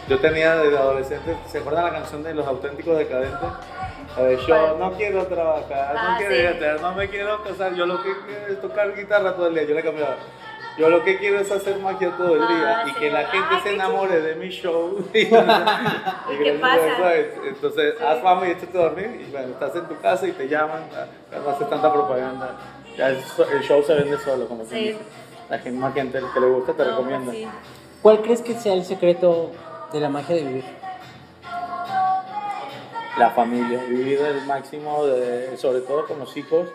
[0.10, 3.50] Yo tenía desde adolescente, ¿se acuerdan la canción de Los Auténticos Decadentes?
[4.18, 6.42] De yo no quiero trabajar, no Ah, quiero sí.
[6.42, 9.48] ir a teatro, no me quiero casar, yo lo que quiero es tocar guitarra todo
[9.48, 10.16] el día, yo le cambiaba.
[10.78, 12.96] Yo lo que quiero es hacer magia todo el día Ah, y sí.
[13.00, 14.98] que la gente se enamore de mi show.
[15.14, 17.14] y qué pasa?
[17.16, 18.04] eso Entonces, Sí.
[18.04, 19.26] haz fama y échate a dormir.
[19.28, 20.84] Y bueno, estás en tu casa y te llaman,
[21.44, 22.56] no haces tanta propaganda.
[22.96, 23.18] Ya el,
[23.54, 24.96] el show se vende solo, como Sí.
[25.50, 27.32] La gente, más gente que le gusta te No, recomienda.
[27.32, 27.48] sí.
[28.02, 29.52] ¿Cuál crees que sea el secreto
[29.94, 30.66] de la magia de vivir?
[33.18, 36.68] La familia, vivir el máximo, de- sobre todo con los hijos,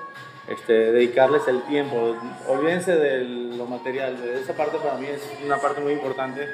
[0.48, 2.16] este, dedicarles el tiempo.
[2.48, 3.24] Olvídense de
[3.56, 6.48] lo material, de esa parte para mí es una parte muy importante.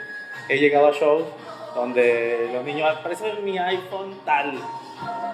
[0.49, 1.24] He llegado a shows
[1.74, 4.55] donde los niños, "Ah, parece mi iPhone tal,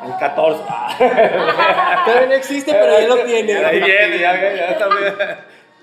[0.04, 0.62] el 14.
[0.98, 3.54] Todavía no existe, pero ya lo tiene.
[3.64, 5.14] Ahí viene, ya, ya, ya está bien.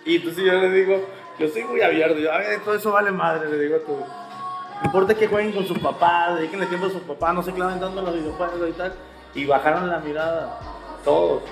[0.05, 1.07] Y entonces yo les digo,
[1.39, 3.97] yo soy muy abierto, yo, a ver, todo eso vale madre, le digo a tú.
[3.97, 7.80] No importa que jueguen con sus papás, dediquenle tiempo a sus papás, no se claven
[7.80, 8.93] tanto en los videojuegos y tal.
[9.36, 10.59] Y bajaron la mirada,
[11.04, 11.43] todos.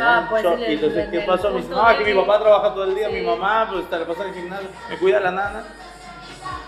[0.00, 1.50] Ah, pues, y entonces, ¿qué pasó?
[1.50, 3.14] Me dicen, no, aquí de- mi papá trabaja todo el día, Sí.
[3.14, 5.64] mi mamá, pues te la pasa en el gimnasio, me cuida la nana.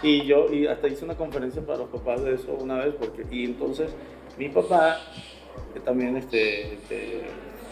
[0.02, 3.24] Y yo, y hasta hice una conferencia para los papás de eso una vez, porque,
[3.30, 3.90] y entonces,
[4.38, 4.98] mi papá,
[5.74, 7.26] que también, este, este,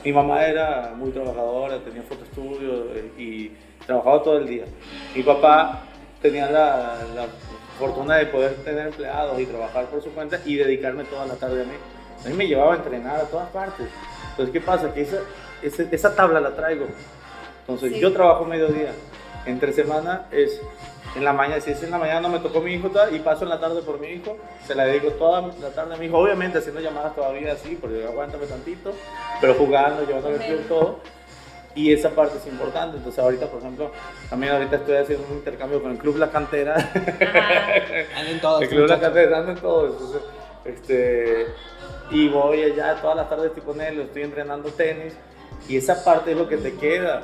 [0.05, 3.53] mi mamá era muy trabajadora, tenía fotoestudio eh, y
[3.87, 4.65] trabajaba todo el día.
[5.15, 5.83] Mi papá
[6.21, 7.27] tenía la, la
[7.79, 11.63] fortuna de poder tener empleados y trabajar por su cuenta y dedicarme toda la tarde
[11.63, 11.75] a mí.
[12.25, 13.87] A mí me llevaba a entrenar a todas partes.
[14.35, 14.93] Entonces, ¿qué pasa?
[14.93, 15.19] Que esa,
[15.63, 16.87] esa, esa tabla la traigo.
[17.61, 18.01] Entonces, Sí.
[18.01, 18.93] yo trabajo mediodía.
[19.47, 20.61] Entre semana es
[21.17, 23.45] en la mañana, si es en la mañana no me tocó mi hijo y paso
[23.45, 26.19] en la tarde por mi hijo, se la dedico toda la tarde a mi hijo,
[26.19, 28.93] obviamente haciendo llamadas todavía así, porque aguántame tantito,
[29.41, 30.99] pero jugando, llevándole el club, todo.
[31.77, 32.97] Y esa parte es importante.
[32.99, 33.91] Entonces, ahorita, por ejemplo,
[34.31, 36.77] también ahorita estoy haciendo un intercambio con el Club La Cantera.
[36.77, 37.73] Ajá.
[38.21, 38.63] Anden todos.
[38.63, 39.01] El club La.
[39.01, 39.93] Cantera, andan todos.
[39.93, 40.23] Entonces,
[40.65, 41.47] este,
[42.11, 45.15] y voy allá todas las tardes estoy con él, estoy entrenando tenis.
[45.69, 47.23] Y esa parte es lo que te queda.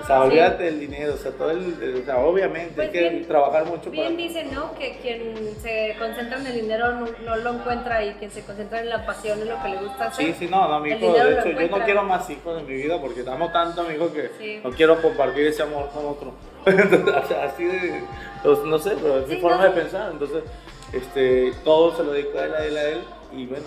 [0.00, 0.28] O sea, Sí.
[0.28, 1.14] olvídate del dinero.
[1.14, 4.04] O sea, todo el, el- o sea, obviamente Pues hay que bien- trabajar mucho Bien
[4.04, 4.16] para.
[4.16, 4.72] dicen, ¿no?
[4.78, 8.80] Que quien se concentra en el dinero no, no lo encuentra y quien se concentra
[8.80, 10.26] en la pasión es lo que le gusta hacer.
[10.26, 12.74] Sí, sí, no, no, mi hijo, de hecho, yo no quiero más hijos en mi
[12.74, 14.60] vida porque amo tanto mi hijo que Sí.
[14.64, 16.32] no quiero compartir ese amor con otro.
[16.66, 18.02] Entonces, así de,
[18.42, 19.64] pues, no sé, pero es mi Sí, forma no.
[19.64, 20.10] de pensar.
[20.12, 20.42] Entonces,
[20.92, 22.98] este, todo se lo dedico a él, a él, a él,
[23.34, 23.66] y bueno,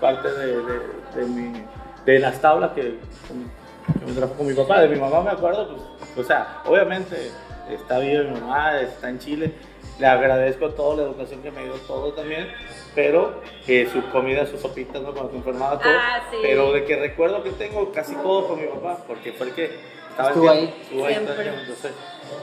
[0.00, 0.80] parte de, de,
[1.16, 1.64] de mi,
[2.04, 4.80] de las tablas que, que me trajo con mi papá.
[4.80, 5.68] De mi mamá me acuerdo,
[6.14, 7.30] pues, o sea, obviamente
[7.70, 9.52] está viva mi mamá, está en Chile.
[9.98, 12.46] Le agradezco toda la educación que me dio, todo también,
[12.94, 15.12] pero eh, sus comidas, sus sopitas, ¿no?
[15.12, 15.92] Cuando se enfermaba todo.
[15.92, 16.36] Ah, sí.
[16.40, 19.70] Pero de que recuerdo que tengo casi todo con mi papá, porque fue el que
[20.10, 20.72] estaba Estuvo ahí.
[20.82, 21.92] Estuvo ahí todo entonces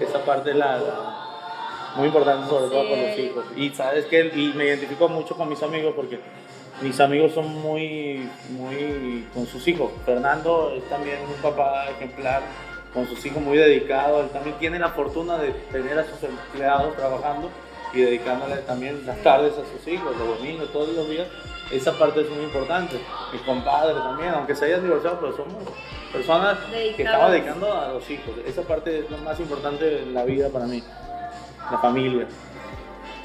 [0.02, 2.90] esa parte es la, la- muy importante, sobre todo Sí.
[2.90, 3.46] con los hijos.
[3.56, 6.20] Y sabes que y me identifico mucho con mis amigos porque
[6.82, 9.92] mis amigos son muy, muy con sus hijos.
[10.06, 12.42] Fernando es también un papá ejemplar,
[12.96, 14.22] con sus hijos muy dedicado.
[14.22, 17.50] Él también tiene la fortuna de tener a sus empleados trabajando
[17.94, 21.28] y dedicándole también las tardes a sus hijos, los domingos, todos los días.
[21.72, 23.00] Esa parte es muy importante.
[23.34, 25.64] Mi compadre también, aunque se hayan divorciado, pero somos
[26.12, 26.58] personas
[26.96, 28.36] que estamos dedicando a los hijos.
[28.46, 30.84] Esa parte es lo más importante de la vida para mí.
[31.72, 32.28] La familia.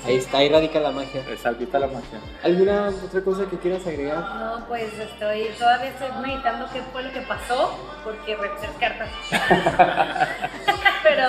[0.07, 1.21] Ahí está, ahí radica la magia.
[1.29, 2.21] Exacto, ahí está la magia.
[2.43, 4.19] ¿Alguna otra cosa que quieras agregar?
[4.19, 9.11] No, pues estoy, todavía estoy meditando qué fue lo que pasó, porque revisé cartas.
[11.03, 11.25] Pero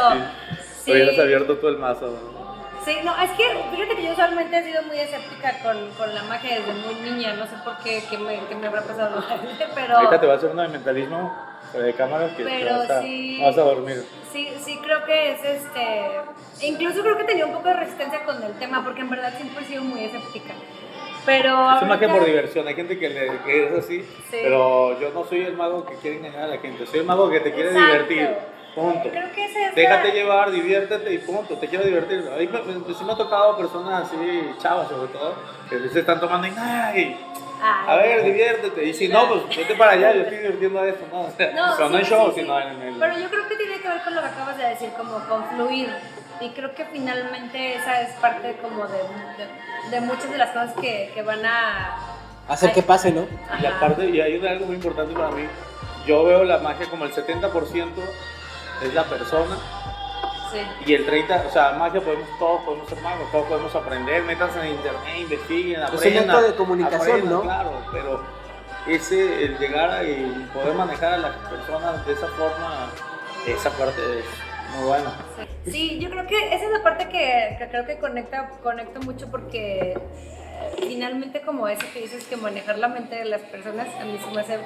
[0.84, 0.92] sí.
[0.92, 2.08] Hubieras abierto tú el mazo.
[2.08, 2.42] ¿no?
[2.86, 6.24] Sí, no, es que fíjate que yo usualmente he sido muy escéptica con, con la
[6.24, 9.24] magia desde muy niña, no sé por qué, qué me, qué me habrá pasado,
[9.76, 11.32] pero Ahorita te voy a hacer una de mentalismo
[11.74, 13.40] de cámara que te Pero vas, a, sí.
[13.40, 14.04] vas a dormir.
[14.32, 18.42] Sí, sí creo que es este, incluso creo que tenía un poco de resistencia con
[18.44, 20.54] el tema, porque en verdad siempre he sido muy escéptica.
[21.26, 22.68] Pero Es magia ahorita- por diversión.
[22.68, 24.40] Hay gente que, le, que es así, Sí.
[24.42, 26.86] pero yo no soy el mago que quiere engañar a la gente.
[26.88, 28.08] Soy el mago que te quiere Exacto.
[28.08, 28.36] divertir.
[28.74, 29.10] Punto.
[29.10, 32.24] Creo que es Déjate la- llevar, diviértete y punto, te quiero divertir.
[32.34, 34.18] A mí me, me- sí me ha tocado personas así,
[34.60, 35.36] chavas sobre todo,
[35.70, 37.18] que se están tomando y ¡ay!
[37.62, 38.84] Ay, A ver, diviértete.
[38.86, 41.22] Y si no, pues vete para allá, yo estoy divirtiendo a esto, ¿no?
[41.22, 42.42] O sea, No, pero no en sí, show, sí, sí.
[42.42, 42.96] sino en el.
[43.00, 45.46] Pero yo creo que tiene que ver con lo que acabas de decir, como con
[45.50, 45.90] fluir.
[46.40, 50.72] Y creo que finalmente esa es parte como de, de, de muchas de las cosas
[50.82, 51.98] que, que van a...
[52.48, 53.28] Hacer que pase, ¿no?
[53.62, 53.78] Y Ajá.
[53.78, 55.44] aparte, y hay algo muy importante para mí.
[56.08, 57.52] Yo veo la magia como el 70%
[58.82, 59.56] es la persona
[60.52, 60.60] Sí.
[60.86, 64.60] y el 30%, o sea, magia podemos, todos podemos ser magos, todos podemos aprender, métanse
[64.60, 66.28] en internet, investiguen, un aprendan.
[66.28, 67.42] método de comunicación, aprendan, ¿no?
[67.42, 68.24] Claro, pero
[68.88, 72.90] ese, el llegar y poder manejar a las personas de esa forma,
[73.48, 74.26] esa parte es
[74.76, 75.12] muy buena.
[75.66, 75.72] Sí.
[75.72, 79.30] Sí, yo creo que esa es la parte que, que creo que conecta, conecto mucho
[79.30, 79.98] porque eh,
[80.80, 84.32] finalmente como eso que dices que manejar la mente de las personas a mí se
[84.34, 84.60] me hace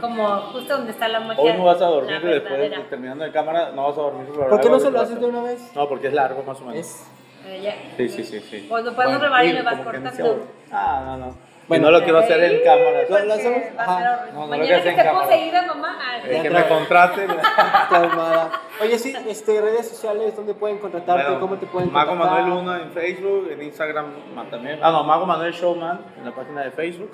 [0.00, 1.42] como justo donde está la magia.
[1.42, 2.88] Hoy no vas a dormir y después, verdadera.
[2.88, 4.26] terminando de cámara, no vas a dormir.
[4.28, 5.72] ¿Por qué no se lo haces de una vez?
[5.74, 6.78] No, porque es largo más o menos.
[6.86, 7.06] Es...
[7.46, 7.74] Eh, ya.
[7.96, 8.66] Sí, sí, sí, sí.
[8.68, 10.46] Pues lo podemos Bueno, rebar y le vas cortando.
[10.72, 11.34] Ah, no, no.
[11.66, 13.00] Bueno, no lo quiero hacer en cámara.
[13.08, 14.00] Lo- lo hacemos- ajá.
[14.32, 15.26] No, no lo Mañana quiero que hacer en cámara.
[15.26, 15.98] poseída, mamá.
[15.98, 17.26] ah, Eh, que me contraten.
[17.90, 18.50] Calmada.
[18.82, 21.22] Oye, sí, este, redes sociales, ¿dónde pueden contratarte?
[21.24, 22.42] Bueno, ¿Cómo te pueden Mago contactar?
[22.42, 24.06] Manuel 1 en Facebook, en Instagram
[24.50, 24.78] también.
[24.82, 27.10] Ah, no, Mago Manuel Showman en la página de Facebook.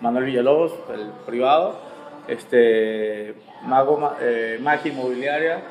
[0.00, 1.78] Manuel Villalobos, el privado.
[2.28, 5.62] Este, Mago Ma- eh, Magia Inmobiliaria.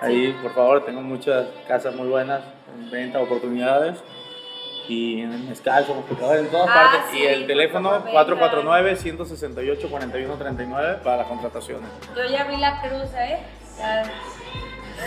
[0.00, 2.40] Ahí, por favor, tengo muchas casas muy buenas
[2.74, 3.98] en venta, oportunidades.
[4.88, 6.04] Y en el Mezcal somos
[6.40, 7.00] en todas Ah, partes.
[7.10, 8.24] sí, y el teléfono favor, venga.
[8.24, 11.90] 449-168-4139 para las contrataciones.
[12.16, 13.38] Yo ya vi la cruz, ¿eh?
[13.78, 14.02] Ya.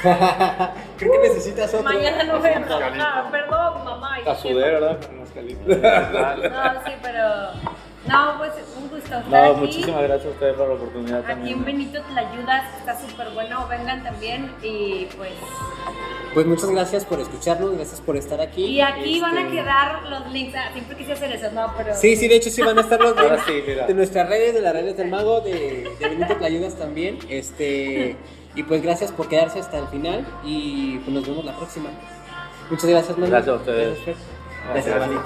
[0.98, 1.84] Creo que necesitas otro.
[1.92, 2.78] Mañana no voy a Mezcalito.
[2.78, 4.18] trabajar, perdón, mamá.
[4.26, 4.98] A sudé, ¿verdad?
[5.12, 5.26] No,
[6.86, 7.24] sí, pero.
[8.08, 9.60] No, pues un gusto estar No, aquí.
[9.60, 11.58] muchísimas gracias a ustedes por la oportunidad Aquí también.
[11.60, 13.68] en Benito te la ayudas, está súper bueno.
[13.68, 15.34] Vengan también y pues.
[16.34, 18.66] Pues muchas gracias por escucharnos, gracias por estar aquí.
[18.66, 20.56] Y aquí van a Este, quedar los links.
[20.58, 21.94] Ah, siempre quise hacer eso, no, pero.
[21.94, 23.86] Sí, sí, de hecho sí van a estar los Ahora links sí, mira.
[23.86, 27.20] de nuestras redes, de las redes del mago, de, de Benito Tlayudas también.
[27.30, 28.16] Este,
[28.56, 31.90] y pues gracias por quedarse hasta el final y pues nos vemos la próxima.
[32.70, 33.30] Muchas gracias, Manu.
[33.32, 34.00] Gracias a ustedes.
[34.74, 35.22] Gracias, Manu.